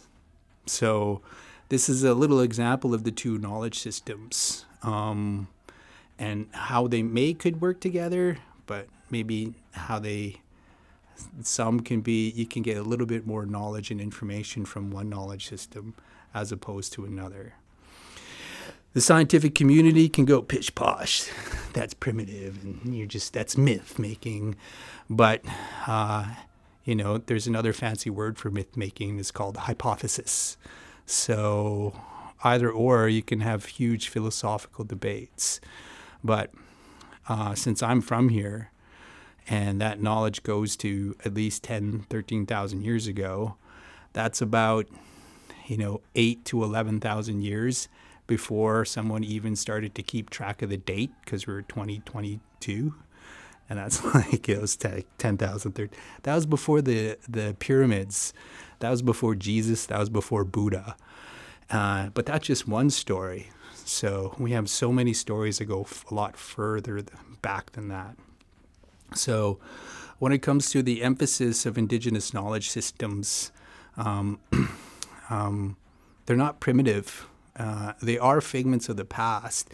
So, 0.66 1.22
this 1.70 1.88
is 1.88 2.04
a 2.04 2.14
little 2.14 2.42
example 2.42 2.94
of 2.94 3.06
the 3.06 3.12
two 3.12 3.38
knowledge 3.38 3.80
systems. 3.80 4.66
Um, 4.84 5.48
and 6.20 6.48
how 6.52 6.88
they 6.88 7.02
may 7.02 7.34
could 7.34 7.62
work 7.62 7.80
together, 7.80 8.38
but 8.68 8.88
maybe 9.10 9.56
how 9.72 10.00
they 10.00 10.38
some 11.44 11.80
can 11.80 12.02
be 12.02 12.30
you 12.32 12.46
can 12.46 12.62
get 12.62 12.78
a 12.78 12.84
little 12.84 13.06
bit 13.06 13.28
more 13.28 13.46
knowledge 13.46 13.92
and 13.92 14.02
information 14.02 14.66
from 14.66 14.92
one 14.92 15.10
knowledge 15.10 15.48
system 15.48 15.94
as 16.34 16.52
opposed 16.52 16.94
to 16.94 17.06
another. 17.06 17.54
The 18.94 19.02
scientific 19.02 19.56
community 19.56 20.10
can 20.10 20.26
go 20.26 20.42
pitch 20.42 20.76
posh. 20.76 21.30
That's 21.74 21.94
primitive, 21.94 22.62
and 22.64 22.94
you're 22.94 23.08
just 23.08 23.32
that's 23.32 23.58
myth 23.58 23.98
making. 23.98 24.58
But 25.10 25.46
uh, 25.88 26.26
you 26.84 26.96
know, 26.96 27.18
there's 27.18 27.48
another 27.48 27.72
fancy 27.72 28.10
word 28.10 28.38
for 28.38 28.50
myth 28.50 28.76
making. 28.76 29.20
It's 29.20 29.32
called 29.32 29.56
hypothesis. 29.56 30.58
So 31.06 31.96
either 32.44 32.70
or, 32.70 33.08
you 33.08 33.24
can 33.24 33.40
have 33.40 33.66
huge 33.66 34.10
philosophical 34.10 34.84
debates. 34.84 35.62
But 36.24 36.52
uh, 37.30 37.56
since 37.56 37.82
I'm 37.82 38.02
from 38.02 38.30
here, 38.30 38.72
and 39.48 39.80
that 39.80 40.02
knowledge 40.02 40.44
goes 40.44 40.76
to 40.78 41.16
at 41.24 41.34
least 41.34 41.64
10, 41.64 42.08
13,000 42.10 42.82
years 42.82 43.08
ago, 43.08 43.56
that's 44.14 44.42
about, 44.42 44.88
you 45.68 45.78
know, 45.78 46.02
8 46.16 46.44
to 46.46 46.64
11,000 46.64 47.42
years 47.42 47.88
before 48.32 48.86
someone 48.86 49.26
even 49.26 49.58
started 49.58 49.94
to 49.94 50.02
keep 50.02 50.30
track 50.30 50.62
of 50.62 50.70
the 50.70 50.78
date 50.78 51.12
because 51.26 51.46
we 51.46 51.54
are 51.54 51.64
2022. 51.64 52.96
And 53.70 53.78
that's 53.78 54.02
like, 54.16 54.48
it 54.48 54.62
was 54.62 54.78
10,000, 54.78 55.72
30. 55.74 55.98
That 56.24 56.36
was 56.36 56.46
before 56.46 56.82
the, 56.82 57.18
the 57.28 57.58
pyramids. 57.60 58.34
That 58.80 58.90
was 58.90 59.02
before 59.02 59.36
Jesus. 59.36 59.86
That 59.88 60.00
was 60.00 60.10
before 60.10 60.46
Buddha. 60.46 60.96
Uh, 61.70 62.08
but 62.14 62.26
that's 62.26 62.48
just 62.48 62.70
one 62.70 62.90
story. 62.90 63.50
So 63.84 64.34
we 64.40 64.52
have 64.52 64.70
so 64.70 64.94
many 64.94 65.12
stories 65.12 65.58
that 65.58 65.66
go 65.66 65.86
a 66.10 66.14
lot 66.14 66.38
further 66.38 67.04
back 67.42 67.74
than 67.74 67.90
that. 67.90 68.16
So 69.14 69.60
when 70.20 70.32
it 70.32 70.42
comes 70.42 70.70
to 70.70 70.82
the 70.82 71.04
emphasis 71.04 71.66
of 71.66 71.78
indigenous 71.78 72.34
knowledge 72.34 72.70
systems, 72.70 73.52
um, 73.98 74.40
um, 75.30 75.76
they're 76.26 76.38
not 76.38 76.62
primitive. 76.62 77.28
Uh, 77.56 77.94
they 78.02 78.18
are 78.18 78.42
figments 78.42 78.90
of 78.90 78.98
the 78.98 79.06
past, 79.06 79.70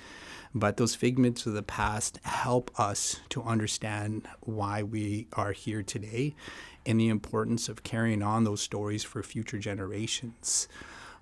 but 0.53 0.77
those 0.77 0.95
figments 0.95 1.45
of 1.45 1.53
the 1.53 1.63
past 1.63 2.19
help 2.23 2.71
us 2.79 3.19
to 3.29 3.43
understand 3.43 4.27
why 4.41 4.81
we 4.81 5.27
are 5.33 5.51
here 5.51 5.83
today 5.83 6.35
and 6.85 6.99
the 6.99 7.09
importance 7.09 7.69
of 7.69 7.83
carrying 7.83 8.23
on 8.23 8.43
those 8.43 8.61
stories 8.61 9.03
for 9.03 9.21
future 9.21 9.59
generations. 9.59 10.67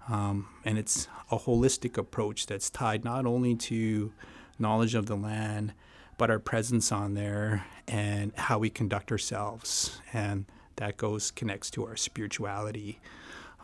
Um, 0.08 0.48
and 0.64 0.78
it's 0.78 1.08
a 1.32 1.38
holistic 1.40 1.98
approach 1.98 2.46
that's 2.46 2.70
tied 2.70 3.04
not 3.04 3.26
only 3.26 3.56
to 3.56 4.14
knowledge 4.60 4.96
of 4.96 5.08
the 5.08 5.16
land, 5.16 5.74
but 6.18 6.30
our 6.30 6.40
presence 6.40 6.92
on 6.92 7.16
there 7.16 7.66
and 7.88 8.32
how 8.36 8.60
we 8.60 8.70
conduct 8.70 9.12
ourselves. 9.12 10.00
And 10.14 10.46
that 10.78 10.98
goes, 10.98 11.32
connects 11.32 11.70
to 11.72 11.86
our 11.86 11.98
spirituality, 11.98 13.00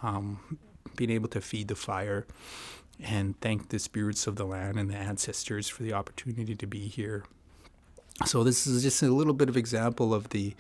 um, 0.03 0.57
being 0.95 1.11
able 1.11 1.29
to 1.29 1.41
feed 1.41 1.67
the 1.67 1.75
fire 1.75 2.25
and 3.03 3.39
thank 3.41 3.69
the 3.69 3.79
spirits 3.79 4.27
of 4.27 4.35
the 4.35 4.45
land 4.45 4.77
and 4.77 4.89
the 4.89 4.95
ancestors 4.95 5.67
for 5.67 5.83
the 5.83 5.93
opportunity 5.93 6.55
to 6.55 6.67
be 6.67 6.87
here. 6.87 7.23
So 8.25 8.43
this 8.43 8.67
is 8.67 8.83
just 8.83 9.01
a 9.01 9.07
little 9.07 9.33
bit 9.33 9.49
of 9.49 9.57
example 9.57 10.13
of 10.13 10.29
the 10.29 10.53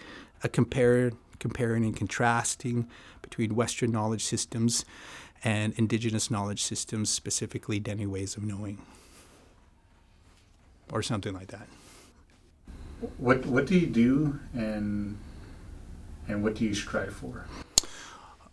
a 0.43 0.49
compare, 0.49 1.11
comparing 1.39 1.83
and 1.83 1.95
contrasting 1.95 2.87
between 3.21 3.55
Western 3.55 3.91
knowledge 3.91 4.23
systems 4.23 4.85
and 5.43 5.73
indigenous 5.77 6.31
knowledge 6.31 6.63
systems, 6.63 7.09
specifically 7.09 7.79
Dene 7.79 8.09
ways 8.09 8.35
of 8.35 8.43
knowing, 8.43 8.79
or 10.91 11.01
something 11.01 11.33
like 11.33 11.47
that. 11.47 11.67
What 13.17 13.45
what 13.45 13.65
do 13.65 13.77
you 13.77 13.87
do, 13.87 14.39
and 14.53 15.17
and 16.27 16.43
what 16.43 16.55
do 16.55 16.65
you 16.65 16.73
strive 16.73 17.13
for? 17.13 17.45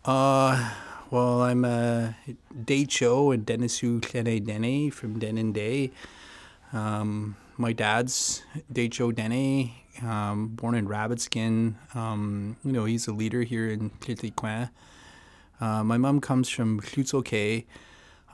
Uh, 0.05 0.73
well, 1.11 1.43
I'm 1.43 1.65
a 1.65 2.17
Dehcho 2.65 3.33
and 3.33 3.47
Denisu 3.47 4.01
Klene 4.01 4.45
Dene 4.45 4.91
from 4.91 5.19
Denendeh. 5.19 5.91
Um, 6.73 7.37
my 7.57 7.73
dad's 7.73 8.43
Dehcho 8.73 9.15
Dene, 9.15 9.73
um, 10.03 10.49
born 10.49 10.75
in 10.75 10.87
Rabbitskin. 10.87 11.75
Um, 11.95 12.57
you 12.65 12.73
know, 12.73 12.85
he's 12.85 13.07
a 13.07 13.13
leader 13.13 13.43
here 13.43 13.69
in 13.69 13.91
Klitlikwan. 14.01 14.71
Uh, 15.61 15.83
my 15.83 15.97
mom 15.97 16.21
comes 16.21 16.49
from 16.49 16.81
Hlutzoke 16.81 17.65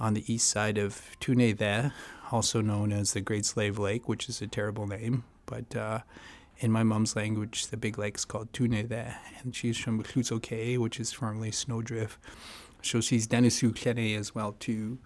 on 0.00 0.14
the 0.14 0.32
east 0.32 0.48
side 0.48 0.76
of 0.76 1.16
Tune 1.20 1.38
Tunethe, 1.38 1.92
also 2.32 2.60
known 2.60 2.92
as 2.92 3.12
the 3.12 3.20
Great 3.20 3.46
Slave 3.46 3.78
Lake, 3.78 4.08
which 4.08 4.28
is 4.28 4.42
a 4.42 4.46
terrible 4.48 4.86
name. 4.86 5.22
But 5.46 5.76
uh, 5.76 6.00
in 6.58 6.70
my 6.70 6.82
mom's 6.82 7.16
language, 7.16 7.68
the 7.68 7.76
big 7.76 7.98
lake 7.98 8.16
is 8.16 8.24
called 8.24 8.52
Tunethe, 8.52 9.14
and 9.42 9.54
she's 9.54 9.78
from 9.78 10.02
Hlutzoke, 10.02 10.78
which 10.78 10.98
is 11.00 11.12
formerly 11.12 11.50
Snowdrift. 11.50 12.18
So 12.84 13.00
she's 13.00 13.26
Denisu 13.26 13.72
Klene 13.72 14.18
as 14.18 14.34
well, 14.34 14.52
too. 14.52 14.98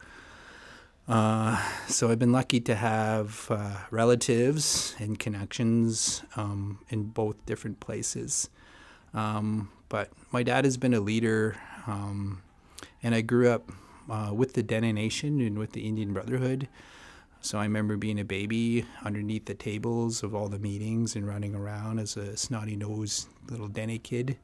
Uh, 1.07 1.63
so 1.87 2.11
I've 2.11 2.19
been 2.19 2.33
lucky 2.33 2.61
to 2.61 2.75
have 2.75 3.47
uh, 3.51 3.77
relatives 3.91 4.95
and 4.99 5.19
connections 5.19 6.23
um, 6.37 6.81
in 6.91 7.05
both 7.05 7.47
different 7.47 7.81
places. 7.81 8.51
Um, 9.15 9.71
but 9.89 10.11
my 10.33 10.43
dad 10.43 10.65
has 10.65 10.77
been 10.77 10.93
a 10.93 11.01
leader 11.01 11.57
um, 11.87 12.43
and 13.03 13.15
I 13.15 13.23
grew 13.23 13.49
up 13.49 13.71
uh, 14.11 14.33
with 14.35 14.53
the 14.53 14.63
Dene 14.63 14.95
Nation 14.95 15.41
and 15.41 15.59
with 15.59 15.73
the 15.73 15.87
Indian 15.87 16.13
Brotherhood. 16.13 16.69
So 17.41 17.59
I 17.59 17.63
remember 17.63 17.97
being 17.97 18.19
a 18.19 18.25
baby 18.25 18.85
underneath 19.05 19.47
the 19.47 19.55
tables 19.55 20.23
of 20.23 20.35
all 20.35 20.49
the 20.49 20.59
meetings 20.59 21.15
and 21.15 21.27
running 21.27 21.55
around 21.55 22.01
as 22.01 22.17
a 22.17 22.37
snotty 22.37 22.77
nosed 22.77 23.29
little 23.49 23.69
Dene 23.69 23.99
kid. 24.01 24.37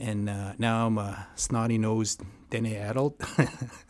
And 0.00 0.30
uh, 0.30 0.54
now 0.58 0.86
I'm 0.86 0.96
a 0.98 1.28
snotty 1.36 1.78
nosed 1.78 2.22
Dene 2.48 2.74
adult. 2.76 3.20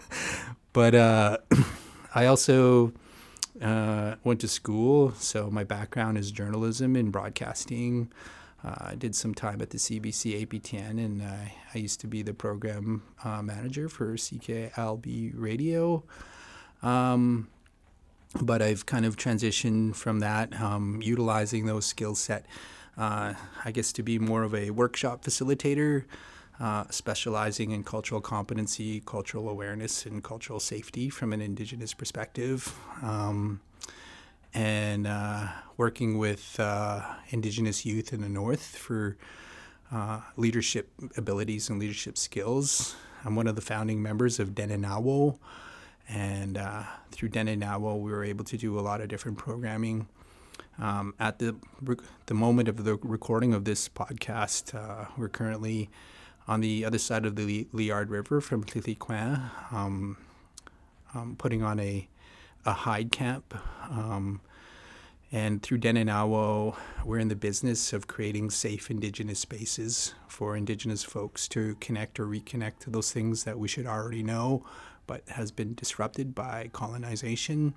but 0.73 0.95
uh, 0.95 1.38
I 2.14 2.26
also 2.26 2.93
uh, 3.62 4.17
went 4.25 4.40
to 4.40 4.49
school, 4.49 5.12
so 5.12 5.50
my 5.50 5.62
background 5.64 6.19
is 6.19 6.33
journalism 6.33 6.97
and 6.97 7.12
broadcasting. 7.12 8.11
uh, 8.64 8.75
I 8.81 8.95
did 8.97 9.14
some 9.14 9.35
time 9.35 9.62
at 9.62 9.71
the 9.71 9.79
CBC 9.79 10.45
APTN, 10.47 10.99
and 10.99 11.23
I 11.23 11.79
used 11.79 12.00
to 12.00 12.09
be 12.09 12.23
the 12.23 12.35
program 12.35 13.02
uh, 13.25 13.40
manager 13.40 13.88
for 13.88 14.14
CKLB 14.14 15.33
Radio. 15.37 16.02
Um, 16.83 17.49
but 18.40 18.62
I've 18.62 18.87
kind 18.87 19.05
of 19.05 19.17
transitioned 19.17 19.97
from 19.97 20.21
that, 20.21 20.61
um, 20.61 21.00
utilizing 21.02 21.67
those 21.67 21.87
skill 21.87 22.14
set, 22.14 22.47
I 23.00 23.71
guess, 23.73 23.92
to 23.92 24.02
be 24.02 24.19
more 24.19 24.42
of 24.42 24.54
a 24.54 24.71
workshop 24.71 25.25
facilitator, 25.25 26.04
uh, 26.59 26.85
specializing 26.90 27.71
in 27.71 27.83
cultural 27.85 28.21
competency, 28.21 29.00
cultural 29.00 29.49
awareness, 29.49 30.04
and 30.04 30.23
cultural 30.23 30.61
safety 30.61 31.09
from 31.09 31.33
an 31.33 31.40
Indigenous 31.40 31.95
perspective. 31.95 32.76
Um, 33.02 33.61
and 34.52 35.07
uh, 35.07 35.49
working 35.76 36.19
with 36.19 36.59
uh, 36.59 37.02
Indigenous 37.30 37.87
youth 37.87 38.12
in 38.12 38.21
the 38.21 38.28
North 38.28 38.76
for 38.76 39.16
uh, 39.92 40.21
leadership 40.37 40.90
abilities 41.16 41.71
and 41.71 41.78
leadership 41.78 42.19
skills. 42.19 42.97
I'm 43.25 43.37
one 43.37 43.47
of 43.47 43.54
the 43.54 43.62
founding 43.62 44.02
members 44.02 44.38
of 44.40 44.54
Dene 44.54 44.83
Nahjo, 44.83 45.38
and 46.09 46.59
uh, 46.59 46.83
through 47.11 47.30
Dene 47.30 47.61
Nahjo, 47.61 48.00
we 48.00 48.11
were 48.11 48.25
able 48.25 48.45
to 48.45 48.57
do 48.57 48.78
a 48.78 48.83
lot 48.83 49.00
of 49.00 49.09
different 49.09 49.38
programming. 49.38 50.09
Um, 50.79 51.14
at 51.19 51.38
the 51.38 51.57
the 52.26 52.35
moment 52.35 52.69
of 52.69 52.85
the 52.85 52.97
recording 53.02 53.55
of 53.55 53.64
this 53.64 53.88
podcast, 53.88 54.75
uh, 54.75 55.07
we're 55.17 55.29
currently 55.29 55.90
on 56.49 56.61
the 56.61 56.85
other 56.85 56.99
side 56.99 57.26
of 57.26 57.37
the 57.37 57.67
Liard 57.73 58.11
River 58.11 58.40
from 58.40 58.64
Tlilikwan, 58.64 59.50
um, 59.73 60.17
um, 61.14 61.37
putting 61.37 61.62
on 61.62 61.79
a 61.81 62.09
a 62.64 62.73
hide 62.73 63.12
camp. 63.12 63.55
Um, 63.90 64.40
and 65.33 65.62
through 65.62 65.79
Dene 65.79 66.07
Nahjo, 66.07 66.76
we're 67.05 67.21
in 67.21 67.29
the 67.29 67.37
business 67.37 67.93
of 67.93 68.09
creating 68.09 68.50
safe 68.50 68.90
Indigenous 68.90 69.38
spaces 69.38 70.14
for 70.26 70.57
Indigenous 70.57 71.05
folks 71.05 71.47
to 71.49 71.76
connect 71.76 72.19
or 72.19 72.26
reconnect 72.26 72.81
to 72.81 72.90
those 72.90 73.12
things 73.12 73.45
that 73.45 73.57
we 73.57 73.69
should 73.69 73.87
already 73.87 74.25
know, 74.25 74.64
but 75.07 75.29
has 75.29 75.52
been 75.52 75.75
disrupted 75.75 76.35
by 76.35 76.69
colonization. 76.73 77.75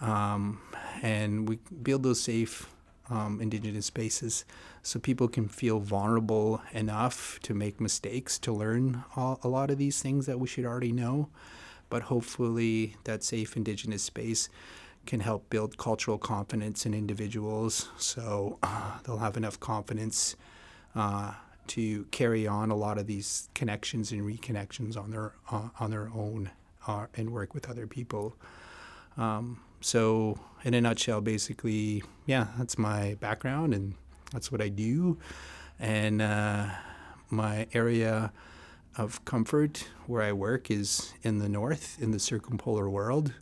Um, 0.00 0.60
and 1.02 1.48
we 1.48 1.58
build 1.82 2.02
those 2.02 2.20
safe 2.20 2.68
um, 3.10 3.40
Indigenous 3.40 3.86
spaces 3.86 4.44
so 4.82 4.98
people 4.98 5.28
can 5.28 5.48
feel 5.48 5.80
vulnerable 5.80 6.62
enough 6.72 7.38
to 7.42 7.54
make 7.54 7.80
mistakes, 7.80 8.38
to 8.38 8.52
learn 8.52 9.04
all, 9.16 9.40
a 9.42 9.48
lot 9.48 9.70
of 9.70 9.78
these 9.78 10.00
things 10.00 10.26
that 10.26 10.38
we 10.38 10.46
should 10.46 10.64
already 10.64 10.92
know. 10.92 11.28
But 11.90 12.02
hopefully 12.02 12.96
that 13.04 13.24
safe 13.24 13.56
indigenous 13.56 14.02
space 14.02 14.48
can 15.06 15.20
help 15.20 15.50
build 15.50 15.76
cultural 15.76 16.18
confidence 16.18 16.86
in 16.86 16.94
individuals. 16.94 17.88
So 17.98 18.58
uh, 18.62 18.98
they'll 19.02 19.18
have 19.18 19.36
enough 19.36 19.58
confidence 19.58 20.36
uh, 20.94 21.34
to 21.68 22.04
carry 22.06 22.46
on 22.46 22.70
a 22.70 22.76
lot 22.76 22.96
of 22.96 23.06
these 23.06 23.48
connections 23.54 24.12
and 24.12 24.22
reconnections 24.22 24.96
on 24.96 25.10
their 25.10 25.32
uh, 25.50 25.68
on 25.78 25.90
their 25.90 26.10
own 26.14 26.50
uh, 26.86 27.06
and 27.14 27.30
work 27.30 27.54
with 27.54 27.68
other 27.68 27.86
people 27.86 28.36
um, 29.16 29.60
so 29.80 30.38
in 30.64 30.74
a 30.74 30.80
nutshell 30.80 31.20
basically 31.20 32.02
yeah 32.26 32.48
that's 32.58 32.78
my 32.78 33.14
background 33.20 33.74
and 33.74 33.94
that's 34.32 34.52
what 34.52 34.60
I 34.60 34.68
do 34.68 35.18
and 35.78 36.20
uh, 36.20 36.66
my 37.30 37.66
area 37.72 38.32
of 38.96 39.24
comfort 39.24 39.88
where 40.06 40.22
I 40.22 40.32
work 40.32 40.70
is 40.70 41.14
in 41.22 41.38
the 41.38 41.48
north, 41.48 42.00
in 42.00 42.10
the 42.10 42.18
circumpolar 42.18 42.88
world. 42.90 43.32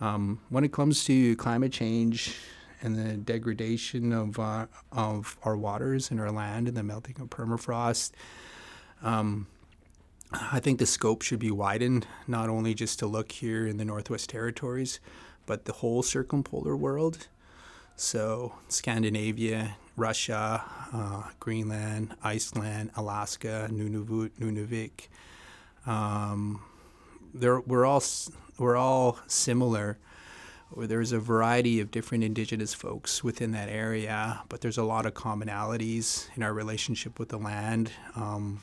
Um, 0.00 0.40
when 0.50 0.64
it 0.64 0.72
comes 0.72 1.04
to 1.04 1.34
climate 1.36 1.72
change 1.72 2.36
and 2.82 2.94
the 2.94 3.16
degradation 3.16 4.12
of, 4.12 4.38
uh, 4.38 4.66
of 4.92 5.38
our 5.42 5.56
waters 5.56 6.10
and 6.10 6.20
our 6.20 6.30
land 6.30 6.68
and 6.68 6.76
the 6.76 6.82
melting 6.82 7.16
of 7.20 7.30
permafrost, 7.30 8.12
um, 9.02 9.46
I 10.52 10.60
think 10.60 10.78
the 10.78 10.86
scope 10.86 11.22
should 11.22 11.38
be 11.38 11.50
widened, 11.50 12.06
not 12.26 12.48
only 12.48 12.74
just 12.74 12.98
to 13.00 13.06
look 13.06 13.32
here 13.32 13.66
in 13.66 13.76
the 13.76 13.84
Northwest 13.84 14.30
Territories, 14.30 15.00
but 15.46 15.64
the 15.64 15.72
whole 15.72 16.02
circumpolar 16.02 16.76
world. 16.76 17.28
So, 17.96 18.54
Scandinavia, 18.68 19.76
Russia, 19.96 20.62
uh, 20.92 21.30
Greenland, 21.40 22.14
Iceland, 22.22 22.90
Alaska, 22.96 23.68
Nunavut, 23.72 24.30
Nunavik. 24.38 25.08
Um, 25.86 26.62
we're 27.34 27.86
all 27.86 28.02
we're 28.58 28.76
all 28.76 29.18
similar. 29.26 29.98
There's 30.76 31.12
a 31.12 31.20
variety 31.20 31.80
of 31.80 31.90
different 31.90 32.24
indigenous 32.24 32.74
folks 32.74 33.22
within 33.22 33.52
that 33.52 33.68
area, 33.68 34.42
but 34.48 34.60
there's 34.60 34.78
a 34.78 34.82
lot 34.82 35.06
of 35.06 35.14
commonalities 35.14 36.28
in 36.36 36.42
our 36.42 36.52
relationship 36.52 37.18
with 37.18 37.28
the 37.28 37.38
land 37.38 37.92
um, 38.16 38.62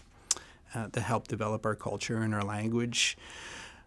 uh, 0.75 0.87
that 0.91 1.01
help 1.01 1.27
develop 1.27 1.65
our 1.65 1.75
culture 1.75 2.21
and 2.21 2.33
our 2.33 2.43
language. 2.43 3.17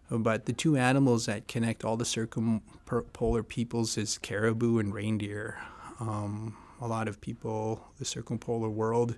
But 0.09 0.45
the 0.45 0.53
two 0.53 0.77
animals 0.77 1.25
that 1.25 1.47
connect 1.47 1.83
all 1.83 1.97
the 1.97 2.05
circumpolar 2.05 3.43
peoples 3.43 3.97
is 3.97 4.17
caribou 4.17 4.79
and 4.79 4.93
reindeer. 4.93 5.59
Um, 5.99 6.55
a 6.79 6.87
lot 6.87 7.07
of 7.07 7.19
people, 7.19 7.83
the 7.99 8.05
circumpolar 8.05 8.69
world, 8.69 9.17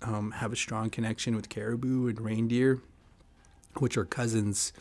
um, 0.00 0.32
have 0.32 0.52
a 0.52 0.56
strong 0.56 0.90
connection 0.90 1.36
with 1.36 1.48
caribou 1.48 2.08
and 2.08 2.20
reindeer, 2.20 2.80
which 3.76 3.96
are 3.96 4.04
cousins. 4.04 4.72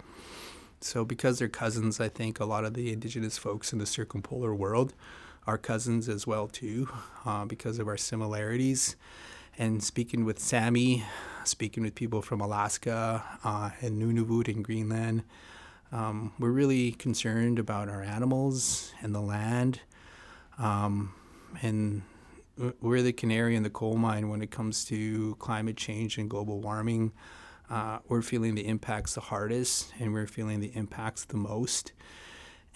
So, 0.79 1.05
because 1.05 1.37
they're 1.37 1.47
cousins, 1.47 1.99
I 1.99 2.09
think 2.09 2.39
a 2.39 2.45
lot 2.45 2.65
of 2.65 2.73
the 2.73 2.91
indigenous 2.91 3.37
folks 3.37 3.71
in 3.71 3.77
the 3.77 3.85
circumpolar 3.85 4.55
world 4.55 4.93
are 5.45 5.57
cousins 5.57 6.09
as 6.09 6.25
well 6.25 6.47
too, 6.47 6.89
uh, 7.25 7.45
because 7.45 7.77
of 7.77 7.87
our 7.87 7.97
similarities. 7.97 8.95
And 9.57 9.83
speaking 9.83 10.25
with 10.25 10.39
Sami, 10.39 11.03
speaking 11.43 11.83
with 11.83 11.95
people 11.95 12.21
from 12.21 12.41
Alaska 12.41 13.23
uh, 13.43 13.71
and 13.81 14.01
Nunavut 14.01 14.47
and 14.47 14.63
Greenland, 14.63 15.23
um, 15.91 16.31
we're 16.39 16.51
really 16.51 16.93
concerned 16.93 17.59
about 17.59 17.89
our 17.89 18.01
animals 18.01 18.93
and 19.01 19.13
the 19.13 19.19
land. 19.19 19.81
Um, 20.57 21.13
and 21.61 22.03
we're 22.81 23.01
the 23.01 23.13
canary 23.13 23.55
in 23.55 23.63
the 23.63 23.69
coal 23.69 23.97
mine 23.97 24.29
when 24.29 24.41
it 24.41 24.51
comes 24.51 24.85
to 24.85 25.35
climate 25.35 25.77
change 25.77 26.17
and 26.17 26.29
global 26.29 26.61
warming. 26.61 27.11
Uh, 27.69 27.99
we're 28.07 28.21
feeling 28.21 28.55
the 28.55 28.67
impacts 28.67 29.15
the 29.15 29.21
hardest, 29.21 29.93
and 29.99 30.13
we're 30.13 30.27
feeling 30.27 30.59
the 30.59 30.71
impacts 30.75 31.25
the 31.25 31.37
most. 31.37 31.93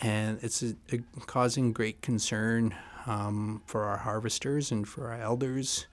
And 0.02 0.40
it's 0.42 0.62
a, 0.62 0.76
a 0.92 0.98
causing 1.26 1.74
great 1.74 2.02
concern 2.02 2.76
um, 3.06 3.62
for 3.66 3.84
our 3.84 3.98
harvesters 3.98 4.72
and 4.72 4.88
for 4.88 5.10
our 5.10 5.22
elders. 5.22 5.86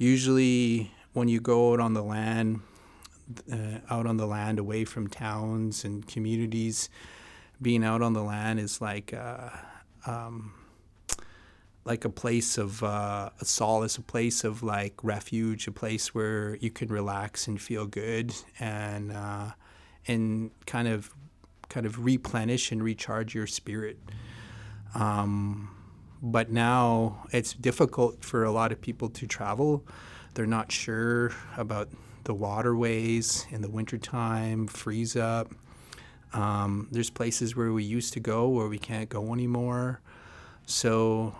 Usually, 0.00 0.90
when 1.12 1.28
you 1.28 1.40
go 1.40 1.74
out 1.74 1.80
on 1.80 1.92
the 1.92 2.02
land, 2.02 2.60
uh, 3.52 3.80
out 3.90 4.06
on 4.06 4.16
the 4.16 4.24
land 4.24 4.58
away 4.58 4.86
from 4.86 5.08
towns 5.08 5.84
and 5.84 6.08
communities, 6.08 6.88
being 7.60 7.84
out 7.84 8.00
on 8.00 8.14
the 8.14 8.22
land 8.22 8.60
is 8.60 8.80
like 8.80 9.12
uh, 9.12 9.50
um, 10.06 10.54
like 11.84 12.06
a 12.06 12.08
place 12.08 12.56
of 12.56 12.82
uh, 12.82 13.28
a 13.42 13.44
solace, 13.44 13.98
a 13.98 14.00
place 14.00 14.42
of 14.42 14.62
like 14.62 14.94
refuge, 15.02 15.68
a 15.68 15.70
place 15.70 16.14
where 16.14 16.54
you 16.56 16.70
can 16.70 16.88
relax 16.88 17.46
and 17.46 17.60
feel 17.60 17.84
good 17.84 18.34
and 18.58 19.12
uh, 19.12 19.50
and 20.06 20.50
kind 20.64 20.88
of 20.88 21.12
kind 21.68 21.84
of 21.84 22.02
replenish 22.06 22.72
and 22.72 22.82
recharge 22.82 23.34
your 23.34 23.46
spirit. 23.46 23.98
Um, 24.94 25.76
but 26.22 26.50
now 26.50 27.26
it's 27.32 27.52
difficult 27.54 28.24
for 28.24 28.44
a 28.44 28.50
lot 28.50 28.72
of 28.72 28.80
people 28.80 29.08
to 29.10 29.26
travel. 29.26 29.84
They're 30.34 30.46
not 30.46 30.70
sure 30.70 31.32
about 31.56 31.88
the 32.24 32.34
waterways 32.34 33.46
in 33.50 33.62
the 33.62 33.70
wintertime, 33.70 34.66
freeze 34.66 35.16
up. 35.16 35.50
Um, 36.32 36.88
there's 36.92 37.10
places 37.10 37.56
where 37.56 37.72
we 37.72 37.82
used 37.82 38.12
to 38.12 38.20
go 38.20 38.48
where 38.48 38.68
we 38.68 38.78
can't 38.78 39.08
go 39.08 39.32
anymore. 39.32 40.00
So 40.66 41.34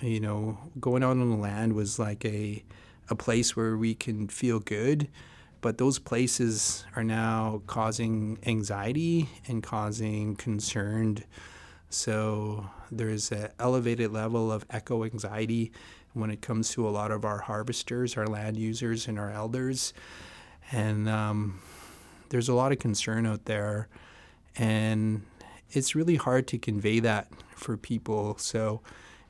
you 0.00 0.20
know, 0.20 0.58
going 0.80 1.02
out 1.02 1.10
on 1.10 1.30
the 1.30 1.36
land 1.36 1.74
was 1.74 1.98
like 1.98 2.24
a 2.24 2.64
a 3.10 3.14
place 3.14 3.56
where 3.56 3.76
we 3.76 3.94
can 3.94 4.28
feel 4.28 4.60
good, 4.60 5.08
but 5.60 5.78
those 5.78 5.98
places 5.98 6.84
are 6.94 7.04
now 7.04 7.62
causing 7.66 8.38
anxiety 8.46 9.28
and 9.46 9.62
causing 9.62 10.36
concern. 10.36 11.24
So 11.90 12.68
there's 12.90 13.32
an 13.32 13.48
elevated 13.58 14.12
level 14.12 14.52
of 14.52 14.64
eco 14.70 15.04
anxiety 15.04 15.72
when 16.14 16.30
it 16.30 16.42
comes 16.42 16.70
to 16.70 16.86
a 16.86 16.90
lot 16.90 17.10
of 17.10 17.24
our 17.24 17.38
harvesters, 17.38 18.16
our 18.16 18.26
land 18.26 18.56
users, 18.56 19.08
and 19.08 19.18
our 19.18 19.30
elders. 19.30 19.92
And 20.70 21.08
um, 21.08 21.60
there's 22.28 22.48
a 22.48 22.54
lot 22.54 22.72
of 22.72 22.78
concern 22.78 23.26
out 23.26 23.44
there. 23.46 23.88
And 24.56 25.22
it's 25.70 25.94
really 25.94 26.16
hard 26.16 26.46
to 26.48 26.58
convey 26.58 27.00
that 27.00 27.28
for 27.54 27.76
people. 27.76 28.36
So 28.38 28.80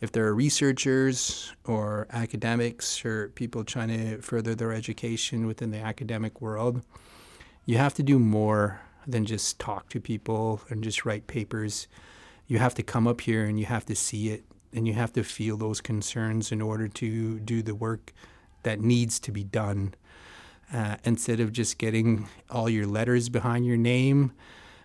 if 0.00 0.12
there 0.12 0.26
are 0.26 0.34
researchers 0.34 1.52
or 1.64 2.06
academics 2.10 3.04
or 3.04 3.28
people 3.30 3.64
trying 3.64 3.88
to 3.88 4.22
further 4.22 4.54
their 4.54 4.72
education 4.72 5.46
within 5.46 5.70
the 5.70 5.78
academic 5.78 6.40
world, 6.40 6.82
you 7.66 7.76
have 7.78 7.94
to 7.94 8.02
do 8.02 8.18
more 8.18 8.80
than 9.06 9.24
just 9.24 9.58
talk 9.58 9.88
to 9.90 10.00
people 10.00 10.60
and 10.68 10.84
just 10.84 11.04
write 11.04 11.26
papers. 11.26 11.88
You 12.48 12.58
have 12.58 12.74
to 12.74 12.82
come 12.82 13.06
up 13.06 13.20
here 13.20 13.44
and 13.44 13.60
you 13.60 13.66
have 13.66 13.86
to 13.86 13.94
see 13.94 14.30
it 14.30 14.44
and 14.72 14.86
you 14.88 14.94
have 14.94 15.12
to 15.12 15.22
feel 15.22 15.56
those 15.56 15.80
concerns 15.80 16.50
in 16.50 16.60
order 16.60 16.88
to 16.88 17.38
do 17.38 17.62
the 17.62 17.74
work 17.74 18.12
that 18.62 18.80
needs 18.80 19.20
to 19.20 19.30
be 19.30 19.44
done. 19.44 19.94
Uh, 20.72 20.96
instead 21.04 21.40
of 21.40 21.50
just 21.52 21.78
getting 21.78 22.28
all 22.50 22.68
your 22.68 22.86
letters 22.86 23.30
behind 23.30 23.64
your 23.64 23.76
name 23.78 24.32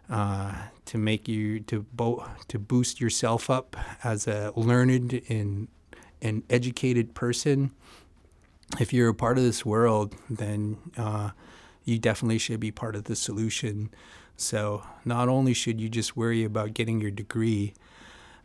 uh, 0.09 0.53
to 0.85 0.97
make 0.97 1.27
you 1.27 1.59
to 1.59 1.85
bo- 1.91 2.25
to 2.47 2.57
boost 2.57 3.01
yourself 3.01 3.49
up 3.49 3.75
as 4.03 4.27
a 4.27 4.53
learned 4.55 5.21
and 5.27 5.67
and 6.21 6.43
educated 6.49 7.13
person. 7.13 7.71
If 8.79 8.93
you're 8.93 9.09
a 9.09 9.13
part 9.13 9.37
of 9.37 9.43
this 9.43 9.65
world, 9.65 10.15
then 10.29 10.77
uh, 10.97 11.31
you 11.83 11.99
definitely 11.99 12.37
should 12.37 12.61
be 12.61 12.71
part 12.71 12.95
of 12.95 13.03
the 13.03 13.15
solution. 13.15 13.89
So 14.37 14.83
not 15.05 15.29
only 15.29 15.53
should 15.53 15.79
you 15.79 15.89
just 15.89 16.17
worry 16.17 16.43
about 16.43 16.73
getting 16.73 16.99
your 16.99 17.11
degree, 17.11 17.73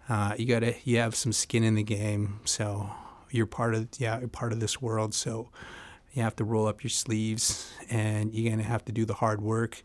uh, 0.08 0.34
you 0.38 0.46
gotta 0.46 0.74
you 0.84 0.98
have 0.98 1.14
some 1.14 1.32
skin 1.32 1.64
in 1.64 1.74
the 1.74 1.82
game. 1.82 2.40
So 2.44 2.90
you're 3.30 3.46
part 3.46 3.74
of 3.74 3.88
yeah 3.98 4.18
you're 4.18 4.28
part 4.28 4.52
of 4.52 4.60
this 4.60 4.80
world. 4.80 5.14
So 5.14 5.50
you 6.12 6.22
have 6.22 6.36
to 6.36 6.44
roll 6.44 6.66
up 6.66 6.82
your 6.82 6.90
sleeves 6.90 7.72
and 7.90 8.32
you're 8.34 8.50
gonna 8.50 8.62
have 8.62 8.84
to 8.86 8.92
do 8.92 9.04
the 9.04 9.14
hard 9.14 9.40
work 9.40 9.82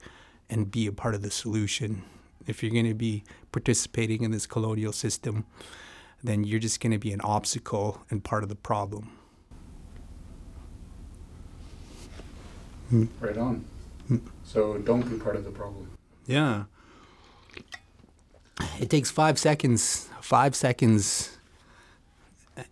and 0.50 0.70
be 0.72 0.88
a 0.88 0.92
part 0.92 1.16
of 1.16 1.22
the 1.22 1.32
solution. 1.32 2.04
If 2.48 2.62
you're 2.62 2.74
gonna 2.74 2.96
be 2.96 3.24
participating 3.52 4.24
in 4.24 4.32
this 4.32 4.46
colonial 4.46 4.94
system, 4.94 5.46
then 6.24 6.44
you're 6.44 6.60
just 6.60 6.80
gonna 6.80 7.00
be 7.00 7.12
an 7.12 7.22
obstacle 7.22 8.02
and 8.10 8.24
part 8.24 8.44
of 8.44 8.50
the 8.50 8.56
problem. 8.56 9.12
Right 13.20 13.38
on. 13.38 13.66
So 14.44 14.78
don't 14.78 15.10
be 15.10 15.18
part 15.18 15.36
of 15.36 15.44
the 15.44 15.52
problem. 15.52 15.90
Yeah. 16.26 16.66
It 18.80 18.90
takes 18.90 19.10
five 19.12 19.40
seconds. 19.40 20.10
Five 20.22 20.56
seconds. 20.56 21.38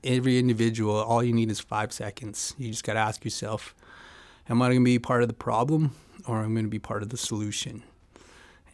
Every 0.04 0.38
individual, 0.38 0.96
all 0.96 1.24
you 1.24 1.34
need 1.34 1.50
is 1.50 1.60
five 1.60 1.92
seconds. 1.92 2.54
You 2.58 2.70
just 2.70 2.84
got 2.84 2.94
to 2.94 3.00
ask 3.00 3.24
yourself 3.24 3.74
Am 4.50 4.62
I 4.62 4.68
going 4.68 4.80
to 4.80 4.84
be 4.84 5.00
part 5.00 5.22
of 5.22 5.28
the 5.28 5.34
problem 5.34 5.96
or 6.28 6.40
am 6.40 6.52
I 6.52 6.54
going 6.54 6.66
to 6.66 6.70
be 6.70 6.80
part 6.80 7.04
of 7.04 7.10
the 7.10 7.18
solution? 7.18 7.84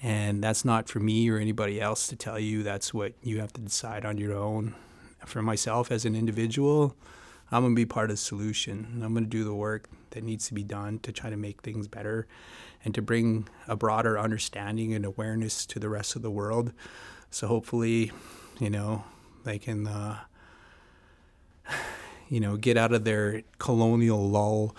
And 0.01 0.43
that's 0.43 0.63
not 0.63 0.89
for 0.89 0.99
me 0.99 1.29
or 1.29 1.37
anybody 1.37 1.81
else 1.81 2.07
to 2.07 2.15
tell 2.15 2.39
you. 2.39 2.63
That's 2.63 2.93
what 2.93 3.13
you 3.21 3.39
have 3.39 3.53
to 3.53 3.61
decide 3.61 4.05
on 4.05 4.17
your 4.17 4.33
own. 4.33 4.75
For 5.25 5.41
myself 5.41 5.91
as 5.91 6.05
an 6.05 6.15
individual, 6.15 6.95
I'm 7.51 7.63
going 7.63 7.73
to 7.73 7.79
be 7.79 7.85
part 7.85 8.09
of 8.09 8.15
the 8.15 8.21
solution. 8.21 9.01
I'm 9.03 9.13
going 9.13 9.23
to 9.23 9.29
do 9.29 9.43
the 9.43 9.53
work 9.53 9.89
that 10.11 10.23
needs 10.23 10.47
to 10.47 10.53
be 10.53 10.63
done 10.63 10.99
to 10.99 11.11
try 11.11 11.29
to 11.29 11.37
make 11.37 11.61
things 11.61 11.87
better 11.87 12.27
and 12.83 12.93
to 12.95 13.01
bring 13.01 13.47
a 13.67 13.75
broader 13.75 14.19
understanding 14.19 14.93
and 14.93 15.05
awareness 15.05 15.65
to 15.67 15.79
the 15.79 15.89
rest 15.89 16.15
of 16.15 16.21
the 16.21 16.31
world. 16.31 16.73
So 17.31 17.47
hopefully, 17.47 18.11
you 18.59 18.69
know, 18.69 19.03
they 19.45 19.59
can, 19.59 19.87
uh, 19.87 20.19
you 22.29 22.39
know, 22.39 22.57
get 22.57 22.77
out 22.77 22.91
of 22.91 23.03
their 23.05 23.43
colonial 23.59 24.29
lull 24.29 24.75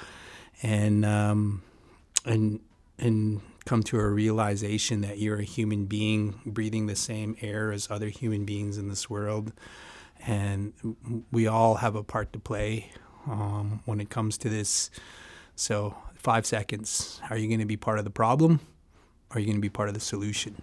and 0.63 1.05
um, 1.05 1.63
and 2.25 2.61
and 2.99 3.41
come 3.65 3.83
to 3.83 3.99
a 3.99 4.09
realization 4.09 5.03
that 5.03 5.19
you're 5.19 5.39
a 5.39 5.45
human 5.45 5.85
being 5.85 6.41
breathing 6.47 6.87
the 6.87 6.97
same 6.97 7.37
air 7.41 7.71
as 7.71 7.91
other 7.91 8.09
human 8.09 8.45
beings 8.45 8.79
in 8.79 8.89
this 8.89 9.11
world, 9.11 9.53
and 10.27 10.73
we 11.31 11.47
all 11.47 11.77
have 11.77 11.95
a 11.95 12.03
part 12.03 12.33
to 12.33 12.39
play 12.39 12.91
um, 13.27 13.83
when 13.85 14.01
it 14.01 14.11
comes 14.11 14.39
to 14.39 14.49
this. 14.49 14.91
So, 15.57 15.97
five 16.15 16.47
seconds. 16.47 17.21
Are 17.31 17.37
you 17.37 17.49
going 17.49 17.61
to 17.61 17.67
be 17.67 17.77
part 17.77 17.99
of 17.99 18.05
the 18.05 18.11
problem? 18.11 18.61
Or 19.31 19.37
are 19.37 19.41
you 19.41 19.47
going 19.47 19.57
to 19.57 19.63
be 19.63 19.69
part 19.69 19.89
of 19.89 19.95
the 19.95 20.01
solution? 20.01 20.61